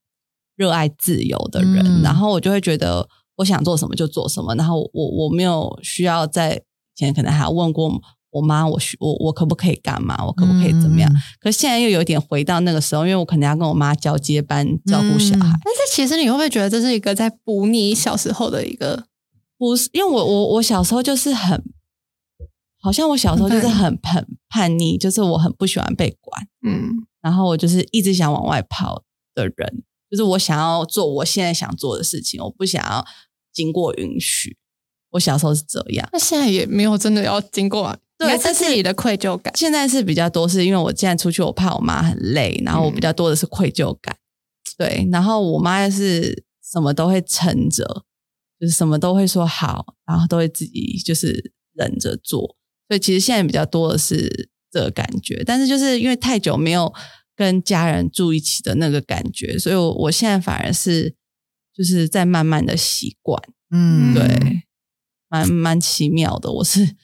[0.55, 6.61] 热爱自由的人，嗯然后我就会觉得我想做什么就做什么，然后我我没有需要在以
[6.95, 7.89] 前可能还要问过
[8.37, 15.49] 我妈我需我我可不可以干嘛，我可不可以怎么样，嗯可是现在又有点回到那个时候，因为我可能要跟我妈交接班照顾小孩。
[15.49, 15.61] 嗯。
[15.63, 19.05] 但是其实你会不会觉得这是一个在补你小时候的一个？
[19.57, 21.63] 不是，因为我我我小时候就是很，
[22.79, 26.91] 好像我小时候就是很很叛逆，就是我很不喜欢被管，嗯。
[27.21, 33.05] 然后我就是一直想往外跑的人，就是我想要做我现在想做的事情，我不想要
[33.51, 34.57] 经过允许。
[35.11, 39.53] 我小时候是这样，那现在也没有真的要经过啊，对这是你的愧疚感。
[39.55, 44.15] 现在是比较多，是因为我现在出去，我怕我妈很累，然后我比较多的是愧疚感。
[44.77, 47.83] 对，然后我妈是什么都会撑着，
[48.59, 52.55] 就是什么都会说好，然后都会自己就是忍着做。
[52.87, 56.93] 所以其实现在比较多的是这个感觉，但是就是因为太久没有
[57.35, 61.15] 跟家人住一起的那个感觉，所以我我现在反而是
[61.75, 63.41] 就是在慢慢的习惯。
[63.71, 64.63] 嗯对，
[65.27, 66.51] 蛮蛮奇妙的。
[66.51, 66.95] 我是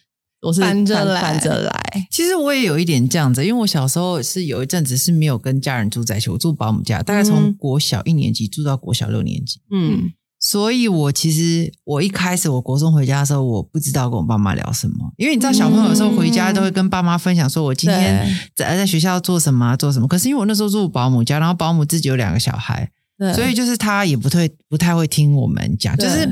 [0.44, 2.08] 我是反着来反着来。
[2.12, 9.60] 其实我也有一点这样子，因为我小时候是有一阵子是没有跟家人住在一起，我住保姆家，大概从嗯国小一年级住到国小六年级。
[9.72, 10.12] 嗯
[10.46, 20.08] 所以，我其实我一开始我国中回家的时候，我不知道跟我爸妈聊什么，因为你知道小朋友有时候回家都会跟爸妈分享，说我今天在在学校做什么、啊、做什么。
[20.08, 22.90] 可是因为我那时候住保姆家，然后保姆自己有两个小孩，对，
[23.34, 25.96] 所以就是他也不太不太会听我们讲。
[25.96, 26.28] 就是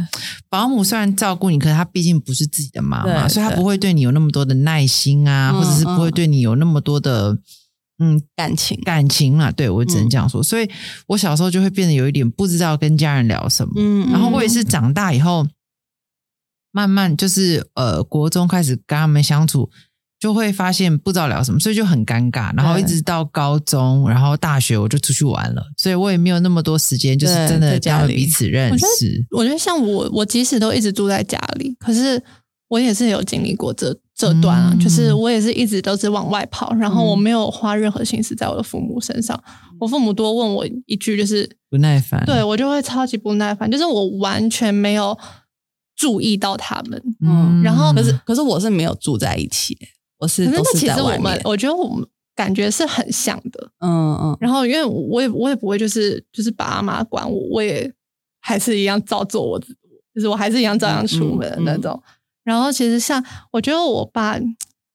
[0.49, 7.37] 保姆虽然照顾你，可是他毕竟不是自己的妈妈，所以他不会对你有那么多的耐心啊，嗯或者是不会对你有那么多的
[7.99, 8.79] 嗯感情。
[8.83, 9.51] 感情啦。
[9.51, 10.41] 对我只能这样说。
[10.43, 10.69] 所以
[11.07, 13.73] 我小时候就会变得有一点不知道跟家人聊什么。
[13.77, 15.47] 嗯然后我也是长大以后，
[16.71, 19.69] 慢慢就是呃，国中开始跟他们相处，
[20.21, 22.55] 就会发现不知道聊什么，所以就很尴尬。
[22.55, 29.25] 然后一直到高中，然后大学我就出去玩了，所以我也没有那么多时间，就是真的跟在家里彼此认我觉识。
[29.31, 32.21] 我觉得像我，我即使都一直住在家里，可是
[32.67, 39.43] 我也是有经历过这这段啊，嗯就是我也是一直都是往外跑，然后嗯我没有花任何心思在我的父母身上。
[39.79, 45.17] 我父母多问我一句，就是不耐烦，对我就会超级不耐烦，就是我完全没有
[45.95, 47.01] 注意到他们。
[47.25, 49.75] 嗯，然后可是可是我是没有住在一起，
[50.21, 51.09] 我是那其实我。
[51.17, 53.69] 们我觉得我们感觉是很像的。
[53.79, 57.91] 嗯嗯然后因为我也我也不会就是就是爸妈管我，我也
[58.39, 59.75] 还是一样照做我自，
[60.15, 62.01] 就是我还是一样照样出门的那种。
[62.43, 64.37] 然后其实像我觉得我爸，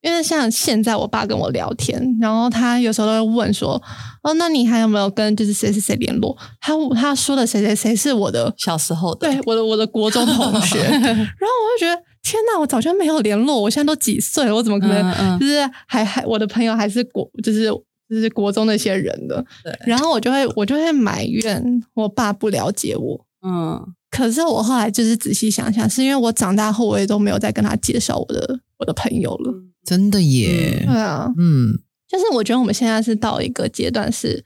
[0.02, 3.80] 因为像现在我爸跟我聊天，然后他有时候都会问说
[4.24, 17.66] ：“哦，那你还有没有跟就是谁谁谁联络？”他他说的谁谁谁是我的小时候的对我的我的国中同学， 然后我就觉得天哪，我早就没有联络，我现在都几岁了，我怎么可能就是还还我的朋友还是国就是
[18.08, 19.72] 就是国中那些人的，对。
[19.86, 21.62] 然后我就会我就会埋怨
[21.94, 23.24] 我爸不了解我。
[23.46, 23.94] 嗯。
[24.10, 29.54] 可是我后来就是仔细想想，是因为我长大后我也都没有再跟他介绍我的我的朋友了。
[29.84, 30.84] 真的耶。
[30.84, 31.78] 对，啊，嗯。
[32.08, 34.44] 就是我觉得我们现在是到一个阶段是，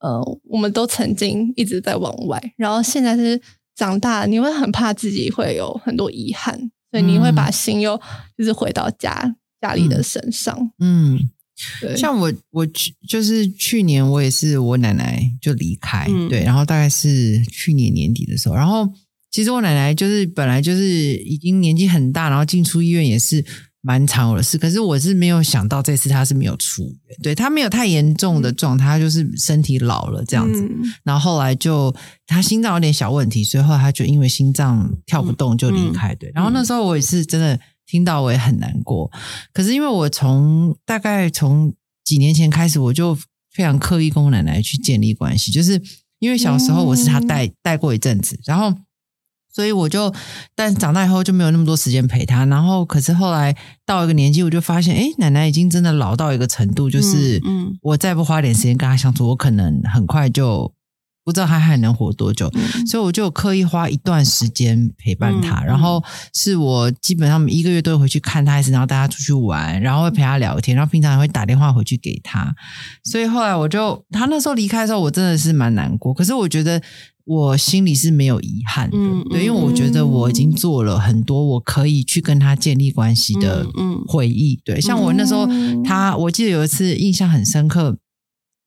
[0.00, 3.40] 呃，我们都曾经一直在往外，然后现在是
[3.76, 8.00] 长大，你会很怕自己会有很多遗憾，所以你会把心又
[8.38, 10.70] 就是回到家家里的身上。
[10.78, 11.28] 嗯。
[11.80, 18.86] 对，像我，我去就是去年我也是我奶奶就离开，嗯对，然后大概是去年年底的时候，然后
[19.30, 23.42] 其实我奶奶就是本来就是已经年纪很大，然后进出医院也是
[23.86, 30.82] 蛮常有的事，可是我是没有想到这次他是没有出院，对他没有太严重的状态，她就是身体老了这样子，嗯。
[31.04, 31.94] 然后后来就
[32.26, 36.12] 他心脏有点小问题，所以后来她就因为心脏跳不动就离开。
[36.16, 39.08] 对，然后那时候我也是真的听到我也很难过，
[39.54, 41.72] 可是因为我从大概从
[42.04, 43.14] 几年前开始，我就
[43.52, 45.80] 非常刻意跟我奶奶去建立关系，就是
[46.18, 48.76] 因为小时候我是他带、带过一阵子，然后。
[49.56, 50.12] 所以我就，
[50.54, 52.44] 但长大以后就没有那么多时间陪他。
[52.44, 60.70] 然后，可是后来到一个年纪，我就发现，哎，奶奶已经真的老到一个程度，就是嗯嗯我再不花点时间跟她相处，我可能很快就
[61.24, 62.50] 不知道她还能活多久。
[62.52, 66.04] 嗯所以我就刻意花一段时间陪伴她，嗯然后
[66.34, 72.54] 是我基本上每一个月都会回去看她一次，然后带她出去玩，然后会陪她聊天，然后平常也会打电话回去给她。
[73.04, 76.12] 所以后来我就，她那时候离开的时候，我真的是蛮难过。
[76.12, 76.82] 可是我觉得
[77.26, 84.60] 我心里是没有遗憾的，嗯对，因为我觉得我已经做了很多我可以去跟他建立关系的嗯嗯回忆。
[84.64, 85.44] 对，像我那时候，
[85.82, 87.98] 他我记得有一次印象很深刻，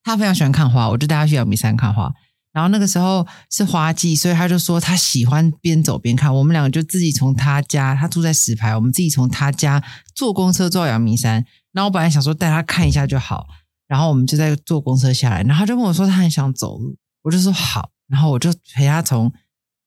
[0.04, 2.12] 他非常喜欢看花，我就带他去阳明山看花。
[2.52, 6.34] 然后那个时候是花季，所以他就说他喜欢边走边看。
[6.36, 9.82] 我们两个就自己从他家，他住在石牌，我们自己从他家
[10.16, 11.46] 坐公车坐到阳明山。
[11.72, 13.46] 然后我本来想说带他看一下就好，
[13.88, 19.32] 然后我们就在坐公车下来，然后他就跟我说他很想走路，我就说好，然后我就陪他从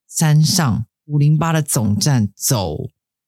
[0.09, 2.79] 山上五零八的总站走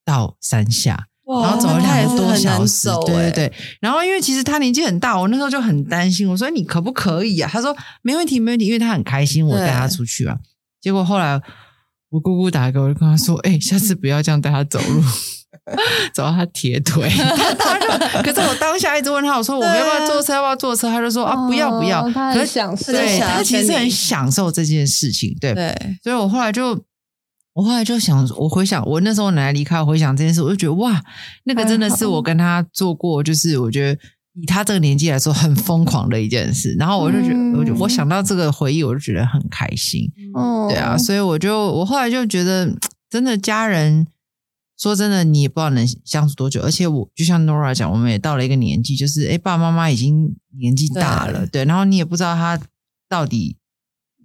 [0.04, 1.08] 到山下。
[1.26, 3.52] 然后走了两个多小时，对对对。
[3.80, 7.48] 然后因为其实他年纪很大，我那时候就很担心，我说你可不可以啊？
[7.50, 10.38] 他说没问题，没问题，因为他很开心，我带他出去啊。
[10.82, 11.40] 结果后来
[12.10, 15.02] 我姑姑打给我，就跟他说：“哎，下次不要这样带他走路，
[16.14, 17.08] 走到他铁腿。
[17.58, 17.86] ”他就，
[18.22, 20.34] 可是我当下一直问他，我说：“我们要不要坐车？
[20.34, 25.74] 要不要坐车？”他就说：“啊，不要不要。”他很享受，对他其实很享受这件事情，对对。
[26.02, 26.84] 所以我后来就。
[27.56, 31.00] 我后来就想，我回想我那时候奶奶离开，回想这件事，我就觉得哇，
[31.44, 34.00] 那个真的是我跟他做过，就是我觉得
[34.32, 36.74] 以他这个年纪来说很疯狂的一件事。
[36.76, 40.10] 然后我就觉得，我就我想到这个回忆，我就觉得很开心。
[40.34, 42.68] 哦，对啊，所以我就我后来就觉得，
[43.08, 44.04] 真的家人
[44.84, 46.60] 说真的，你也不知道能相处多久。
[46.62, 52.60] 而且我就像 Nora 讲，我们也到了一个年纪，就是哎，爸爸妈妈已经年纪大了，对，然后你也不知道他
[53.08, 53.56] 到底。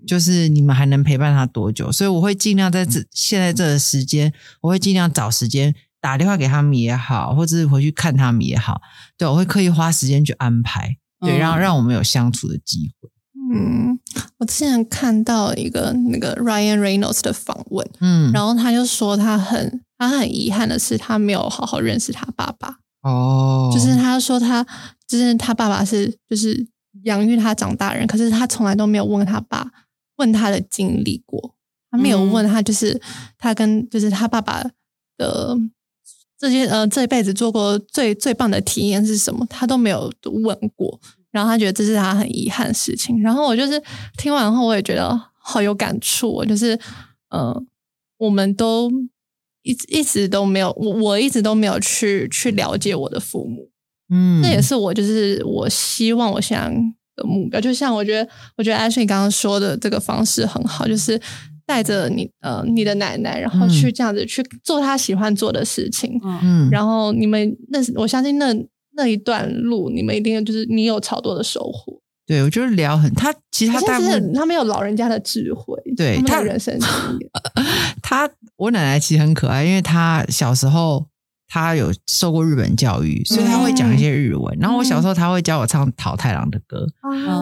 [0.07, 1.91] 就是你们还能陪伴他多久？
[1.91, 4.31] 所以我会尽量在这现在这个时间，
[4.61, 8.79] 我会尽量找时间打电话给他们也好，或者是回去看他们也好。
[9.17, 13.09] 对，我会刻意花时间去安排，对，让让我们有相处的机会。
[13.51, 13.99] 嗯，
[14.37, 22.77] 我之前看到一个那个 Ryan Reynolds 的访问，嗯，然后他就说他很他很遗憾的是他没有好好认识他爸爸。
[23.01, 24.65] 哦，就是他说他
[25.07, 26.67] 就是他爸爸是就是
[27.03, 29.71] 养育他长大人，可是他从来都没有问他爸。
[30.17, 31.55] 问他的经历过，
[31.89, 33.01] 他没有问他，就是
[33.37, 34.61] 他跟就是他爸爸
[35.15, 35.57] 的
[36.37, 40.11] 这些呃这一辈子做过最最棒的体验是什么，他都没有
[40.43, 40.99] 问过。
[41.31, 43.21] 然后他觉得这是他很遗憾的事情。
[43.21, 43.81] 然后我就是
[44.17, 46.43] 听完后，我也觉得好有感触。
[46.45, 46.79] 就是
[47.29, 47.63] 呃，
[48.17, 48.91] 我们都
[49.63, 53.69] 一直一直都没有，我我一直都没有去去了解我的父母。
[54.09, 56.73] 嗯，这也是我就是我希望我想。
[57.19, 61.19] 的目标，就像我觉得，我觉得 Ashley 刚刚说的这个方式很好，就是
[61.65, 68.53] 带着你呃你的奶奶，然后去这样子去做他喜欢做的事情，嗯，然后你们那我相信那
[68.99, 71.99] 那一段路，你们一定就是你有超多的收获。
[72.27, 76.87] 对，我就是聊很他其实他大部分他们有老人家的智慧，对他人生经
[77.19, 77.29] 验。
[78.03, 81.08] 他我奶奶其实很可爱，因为她小时候。
[81.51, 84.55] 他有受过日本教育，所以他会讲一些日文。
[84.59, 86.85] 然后我小时候他会教我唱桃太郎的歌，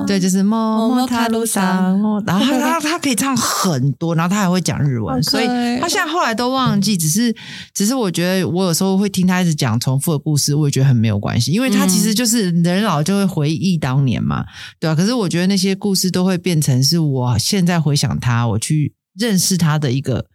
[0.07, 2.01] 对，就是么么塔路上。
[2.25, 5.45] 然后他他他可以唱很多，然后他还会讲日文，所以
[5.81, 6.95] 他现在后来都忘记。
[6.95, 7.35] 只是
[7.73, 14.45] 只是我觉得我有时候会听他一直讲重复的故事，我也觉得很没有关系，因为他其实就是人老就会回忆当年嘛，
[14.79, 14.95] 对吧？
[14.95, 20.27] 可是我觉得那些故事都会变成是我现在回想他，我去认识他的一个。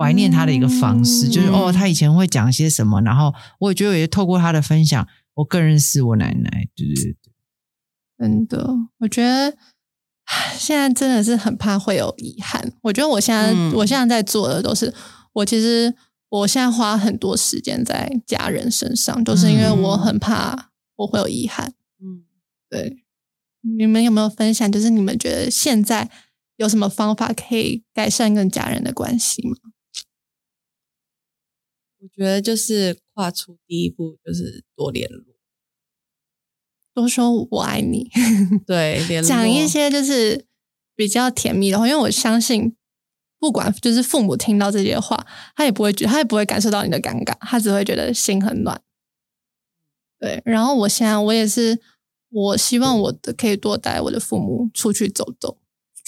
[0.00, 6.68] 怀念他的一个方式，就是哦，他以前会讲些什么，然后我也觉得也透过他的分享，我更认识我奶奶。
[6.74, 7.16] 对对对，
[8.16, 8.66] 真的，
[9.00, 9.54] 我觉得
[10.56, 12.72] 现在真的是很怕会有遗憾。
[12.80, 14.94] 我觉得我现在我现在在做的都是，
[15.34, 15.94] 我其实
[16.30, 21.74] 我现在花很多时间在家人身上，都是因为我很怕我会有遗憾。
[22.02, 22.24] 嗯，
[22.70, 23.04] 对，
[23.78, 24.72] 你们有没有分享？
[24.72, 26.10] 就是你们觉得现在
[26.56, 29.56] 有什么方法可以改善跟家人的关系吗？
[32.02, 35.22] 我觉得就是跨出第一步，就是多联络，
[36.94, 38.10] 多说我爱你。
[38.66, 40.46] 对，讲一些就是
[40.96, 42.74] 比较甜蜜的话，因为我相信，
[43.38, 48.80] 不管就是父母听到这些话，他也不会觉，他也不会感受到你的尴尬，他只会觉得心很暖。
[50.18, 51.78] 对，然后我现在我也是，
[52.30, 55.58] 我希望我的可以多带我的父母出去走走，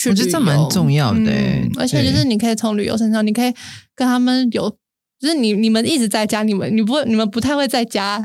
[0.08, 1.30] 我觉得这蛮重要的。
[1.78, 3.52] 而且就是你可以从旅游身上，你可以
[3.94, 4.78] 跟他们有。
[5.22, 8.20] 就是你你们一直在家，你们你不会你们不太会在家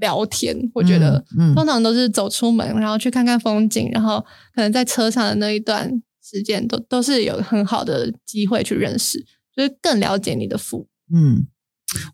[0.00, 1.24] 聊天，我觉得
[1.54, 4.18] 通常都是走出门，然后去看看风景，然后
[4.52, 5.88] 可能在车上的那一段
[6.20, 9.24] 时间，都都是有很好的机会去认识，
[9.56, 10.88] 就是更了解你的父母。
[11.16, 11.46] 嗯，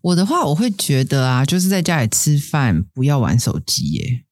[0.03, 4.25] 我的话我会觉得啊，就是在家里吃饭不要玩手机耶。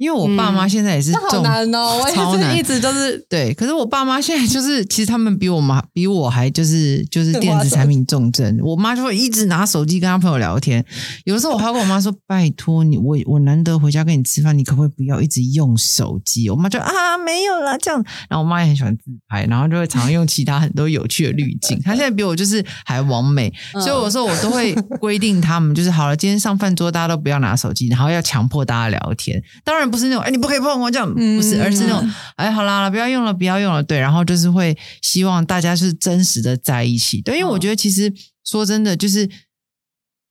[0.00, 3.52] 因为我爸妈现在也是好难哦，超难，一直都是对。
[3.52, 8.58] 可是我爸妈现在就是，其实他们比我妈比我还就是就是电子产品重症。
[8.62, 10.82] 我妈就会一直拿手机跟她朋友聊天。
[11.24, 18.02] 有的时候我还跟我妈说：“拜托你，我我难得回家跟你吃饭，你可不可以不要一直用手机？”我妈就啊没有了这样。
[18.30, 21.78] 然后我妈也很喜欢自拍，然后就会常常用其他很多有趣的滤镜。
[21.84, 29.38] 她现在比我就是还完美，所以有时候我都会规定他们就是好了，今天上饭桌大家都不要拿手机，然后要强迫大家聊天。
[29.62, 29.89] 当然。
[29.90, 30.90] 不是那种哎你不可以碰我。
[30.90, 37.60] 这样，嗯不是，而是那种哎好啦不要用了，不要用了，对，然后就是会希望大家是真实的在一起，对，因为我嗯。
[37.60, 38.12] 觉得其实
[38.44, 39.28] 说真的就是。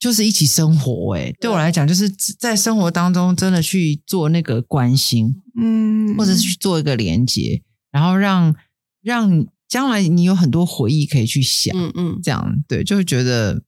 [0.02, 8.56] 就是一起生活、欸，对我来讲，就是在生活当中真的去做那个关心，嗯，或者是去做一个连接，然后让
[9.02, 12.64] 让将来你有很多回忆可以去想，嗯嗯，这样。
[12.66, 13.62] 对，就会觉得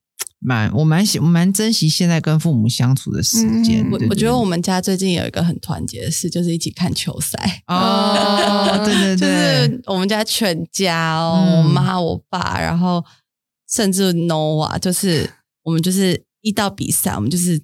[0.43, 3.85] 蛮我蛮喜我蛮珍惜现在跟父母相处的时间。
[3.87, 7.63] 嗯我对我觉得我们家最近有一个很团结的事，就是一起看球赛。
[7.67, 13.05] 哦，对对 对就，是我们家全家哦，嗯我妈、我爸，然后
[13.69, 15.29] 甚至 Nova，就是
[15.63, 17.61] 我们就是一到比赛，我们就是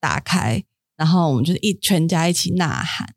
[0.00, 0.62] 打开，
[0.96, 3.12] 然后我们就是一全家一起呐喊。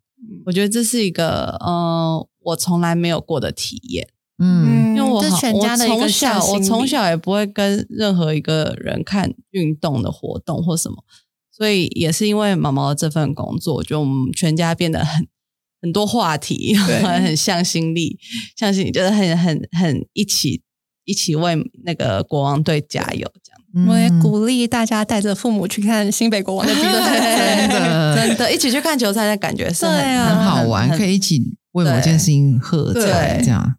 [0.45, 4.07] 我觉得这是一个呃，我从来没有过的体验，
[4.39, 10.97] 嗯我好这全家的一个我从小我从小也不会跟任何一个人看运动的活动或什么，
[11.51, 15.27] 所以也是因为毛毛的这份工作，我觉得我们全家变得很
[15.81, 17.01] 很多话题，对。
[17.03, 18.17] 很很向心力，
[18.57, 20.61] 向心力就是很很很一起
[21.05, 23.87] 一起为那个国王队加油这样。
[23.87, 24.19] 我也嗯。
[24.19, 28.15] 鼓励大家带着父母去看新北国王的比赛， 真的。
[28.15, 30.35] 真的，一起去看球赛的感觉是很对啊。
[30.35, 31.41] 很好玩，可以以一起
[31.73, 33.75] 为某件事情喝彩，这样。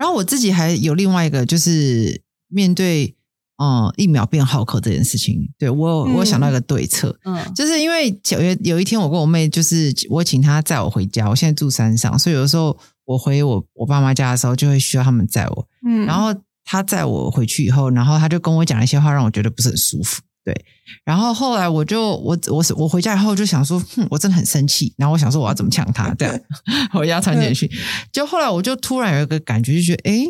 [0.00, 3.14] 然后我自己还有另外一个，就是面对
[3.62, 12.74] 嗯疫苗变好客这件事情，对我有我有想到一个对策，嗯就是因为九月有一天，我跟我妹就是我请她载我回家，我现在住山上，所以有的时候
[13.04, 15.68] 我回我我爸妈家的时候，就会需要他们载我。
[15.86, 16.34] 嗯然后
[16.64, 20.22] 她载我回去以后，然后她就跟我讲了一些话，让我觉得不是很舒服。
[20.42, 20.54] 对，
[21.04, 26.40] 然后后来我就我我我回家以后就想说，哼，我真的很生气，然后我想说我要怎么呛他，这样
[26.94, 27.68] 我要传简讯。
[28.10, 30.24] 就后来我就突然有一个感觉，就觉得，诶，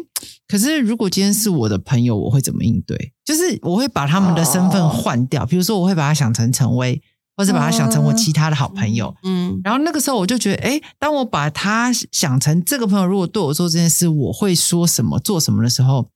[0.49, 3.13] 可是如果今天是我的朋友，我会怎么应对？
[3.25, 7.01] 就是我会把他们的身份换掉，比如说我会把他想成陈威，
[7.37, 9.15] 或者把他想成我其他的好朋友。
[9.23, 16.09] 嗯然后那个时候我就觉得，诶，当我把他想成这个朋友，如果对我做这件事，我会说什么、做什么的时候，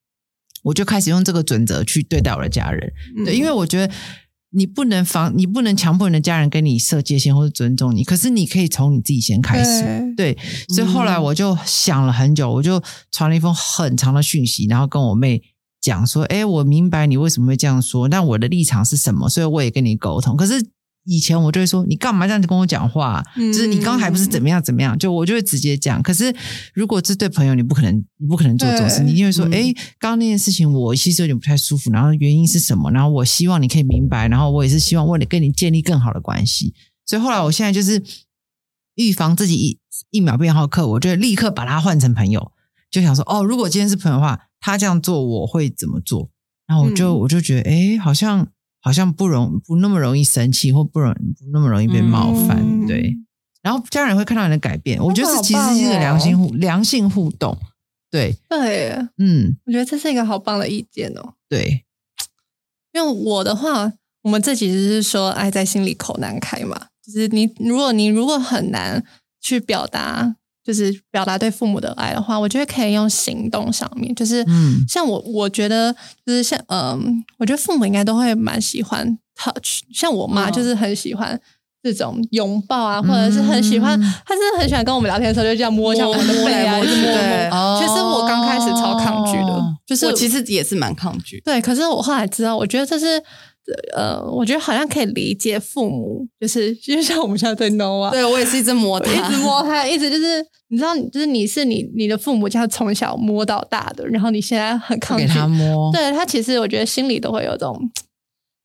[0.65, 2.93] 我就开始用这个准则去对待我的家人。
[3.17, 3.95] 嗯对，因为我觉得
[4.51, 9.83] 你不能防，你不能强迫你的家人跟你设界限或者尊重你，可是你可以从你自己先开始。
[10.17, 10.39] 对对，
[10.69, 15.43] 所以后来我就想了很久，我就传了一封很长的讯息，然后跟我妹
[15.81, 20.37] 讲说：“哎，我明白你为什么会这样说，但我的立场是什么，所以我也跟你沟通。
[20.37, 20.55] 可是
[21.05, 23.23] 以前我就会说，你干嘛这样子跟我讲话？
[23.37, 26.03] 嗯就是你刚才不是怎么样怎么样，就我就会直接讲。
[26.03, 26.35] 可是
[26.73, 32.91] 如果是对朋友，你不可能，你不可能做这种事，对你一定会说：嗯哎，刚刚那件事情我其实有点不太舒服，然后原因是什么？
[32.91, 36.75] 然后我希望你可以明白，然后我也是希望为了跟你建立更好的关系。
[37.07, 38.03] 所以后来我现在就是
[38.95, 39.79] 预防自己一
[40.11, 42.53] 一秒变好客，我就立刻把他换成朋友，
[42.91, 46.31] 就想说哦，如果今天是朋友的话，他这样做我会怎么做？
[46.67, 48.49] 然后我就、嗯我就觉得，哎，好像
[48.85, 52.87] 好像不容不那么容易生气，或不容不那么容易被冒犯，嗯。
[52.87, 53.17] 对。
[53.63, 57.57] 然后家人会看到你的改变，我觉得好这其实是一个良性互良性互动，
[58.11, 61.33] 对，对，嗯，我觉得这是一个好棒的意见哦。
[61.49, 61.87] 对，
[62.93, 69.03] 因为我的话，我们这其实是说爱在心里口难开嘛，就是你如果你如果很难
[69.41, 75.93] 去表达，就是表达对父母的爱的话，我觉得可以用行动上面，就是嗯像我我觉得
[76.27, 81.41] 就是像嗯，我觉得父母应该都会蛮喜欢 touch，像我妈嗯就是很喜欢。
[81.87, 87.79] 这种拥抱啊，或者是很喜欢，嗯她真的很喜欢跟我们聊天的时候，就这样摸一下我们的背啊，来摸摸对摸。
[87.79, 91.39] 其实我刚开始超抗拒的哦，就是我其实也是蛮抗拒。
[91.45, 93.23] 对，可是我后来知道，我觉得这是
[93.97, 105.47] 呃，我觉得好像可以理解父母，就是就像我们现在对 Noah，对我也是一直摸他，一直摸他，一直就是你知道，就是你是你你的父母家从小摸到大的，然后你现在很抗拒给他。
[105.47, 107.79] 摸，对他其实我觉得心里都会有种，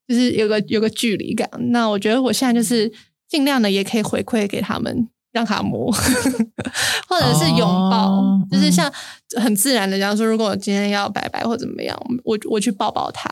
[0.08, 1.50] 就是有个有个距离感。
[1.72, 2.92] 那我觉得我现在就是
[3.30, 5.90] 尽量的也可以回馈给他们，让他摸，
[7.08, 8.92] 或者是拥抱，哦就是像
[9.38, 13.30] 很自然的，这样说如果我今天要拜拜或怎么样，我我去抱抱他，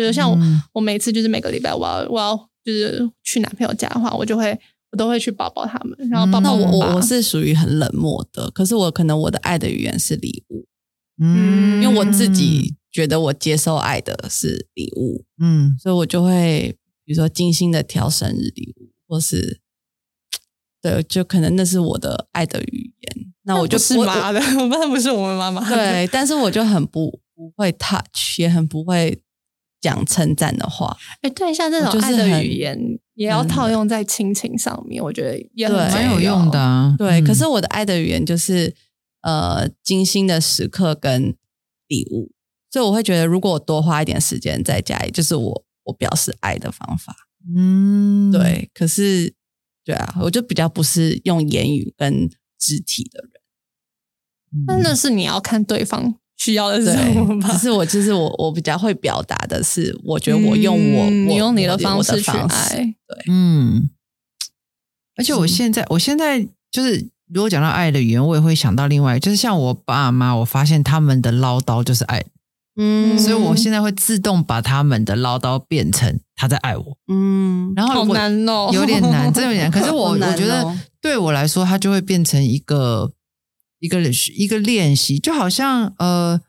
[0.00, 4.58] 就是像我、嗯我每次就是每个礼拜我要我要就是去男朋友家的话，我就会
[4.92, 10.66] 我都会去抱抱他们，然后抱嗯抱那我爸我我是属于很冷漠的，可是我可能我的爱的语言是礼物，
[11.22, 19.60] 嗯因为我自己觉得我接受爱的是礼物，嗯所以我就会比如说精心的挑生日礼物，或是
[20.82, 23.26] 对，就可能那是我的爱的语言。
[23.42, 24.38] 那我就不是我妈的，
[24.68, 25.66] 那不是我们妈妈。
[25.68, 29.20] 对，但是我就很不不会 touch，也很不会
[29.80, 30.96] 讲称赞的话。
[31.22, 32.78] 哎，对，像这种爱的很语言
[33.14, 36.60] 也要嗯套用在亲情上面，我觉得也很蛮有用的。
[36.60, 36.94] 啊。
[36.98, 38.74] 对，嗯可是我的爱的语言就是
[39.22, 41.34] 呃精心的时刻跟
[41.88, 42.30] 礼物，
[42.70, 47.16] 所以我会觉得，如果我多花一点时间在家里，就是我我表示爱的方法。
[47.56, 49.34] 嗯，对，可是
[49.84, 52.28] 对啊，我就比较不是用言语跟
[52.58, 53.30] 肢体的人。
[54.66, 57.50] 但那是你要看对方需要的是什么吧？
[57.52, 57.58] 只。
[57.58, 63.90] 是我就是我，我比较会表达的是，我觉得我用我，我嗯你用你的方式去爱，对，嗯，
[65.16, 66.40] 而且我现在，我现在
[66.72, 72.24] 就是，如果讲到爱的语言，我也会想到另外，就是像我爸妈，我发现他们的唠叨就是爱，
[72.76, 73.18] 嗯。
[73.18, 79.70] 所以我现在会自动把他们的唠叨变成他在爱我，嗯，然后好难哦，有点难，真的有点难。
[79.70, 80.78] 可是我 我觉得哦。
[81.02, 83.10] 对我来说，它就会变成一个
[83.80, 84.00] 一个
[84.36, 86.40] 一个练习，就好像呃，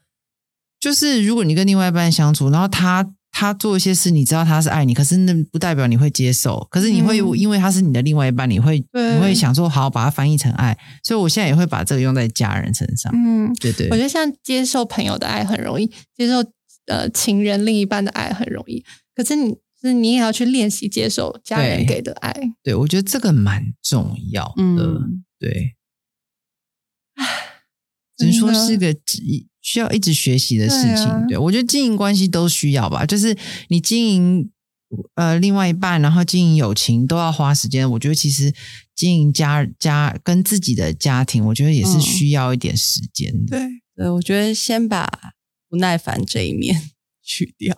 [0.80, 13.88] 就是如果你跟另外一半相处，然后他他做一些事，你知道他是爱你，可是那不代表你会接受，可是你会、嗯因为他是你的另外一半，你会对你会想说好把它翻译成爱，所以我现在也会把这个用在家人身上，嗯，对对。
[13.90, 16.44] 我觉得像接受朋友的爱很容易，接受
[16.88, 18.84] 呃情人另一半的爱很容易，
[19.16, 22.36] 可是你就是你也要去练习接受家人给的爱。
[22.62, 25.24] 对，我觉得这个蛮重要的，嗯。
[25.40, 25.76] 对，
[28.18, 28.96] 只能说是个
[29.62, 31.06] 需要一直学习的事情。
[31.06, 33.36] 对啊对我觉得经营关系都需要吧，就是
[33.70, 34.52] 你经营
[35.16, 37.90] 呃另外一半，然后经营友情都要花时间。
[37.92, 38.54] 我觉得其实
[38.96, 43.58] 经营家家跟自己的家庭，我觉得也是嗯需要一点时间的。
[43.58, 45.10] 对，对，我觉得先把
[45.70, 46.92] 不耐烦这一面
[47.24, 47.76] 去掉。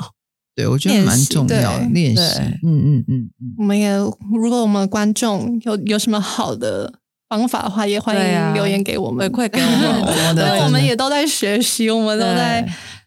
[0.56, 2.22] 对，我觉得蛮重要的练习。
[2.22, 7.00] 嗯嗯嗯嗯，我们也如果我们观众有有什么好的
[7.38, 12.64] 方法的话，也欢迎留言给我们，回馈给我们我的 对，我们也都在学习，我们都在，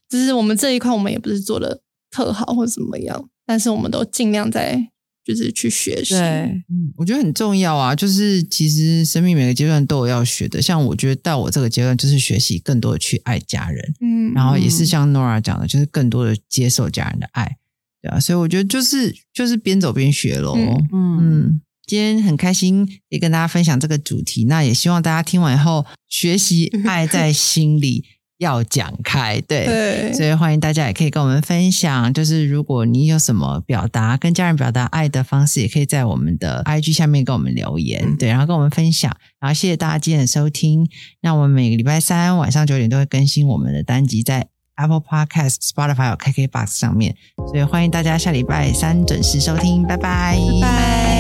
[0.09, 4.89] 就是我们这一块，我们也不是做的特好或怎么样，但是我们都尽量在
[5.25, 6.17] 就是去学习。
[6.17, 10.61] 嗯，我觉得很重要啊，就是其实生命每个阶段都有要学的。
[10.61, 17.57] 像我觉得到我这个阶段，就是学习更多的去爱家人，嗯，然后也是像 Nora 讲的，就是更多的接受家人的爱，
[18.03, 18.21] 对啊。
[18.21, 20.55] 所以我觉得就是就是边走边学喽。
[20.57, 28.05] 嗯嗯，嗯，今天很开心也跟大家分享这个主题，那也希望大家听完以后学习爱在心里
[28.39, 29.65] 要讲开，对。
[29.65, 39.17] 对，所以欢迎大家也可以跟我们分享，就是如果你有什么表达跟家人表达爱的方式，也可以在我们的 IG 下面跟我们留言，嗯对，然后跟我们分享。
[39.41, 40.87] 然后谢谢大家今天的收听。
[41.23, 47.17] 那我们每个礼拜三晚上九点都会更新我们的单集，在 Apple Podcast、Spotify 和 KKBox 上面，
[47.47, 51.16] 所以欢迎大家下礼拜三准时收听，拜拜，拜拜。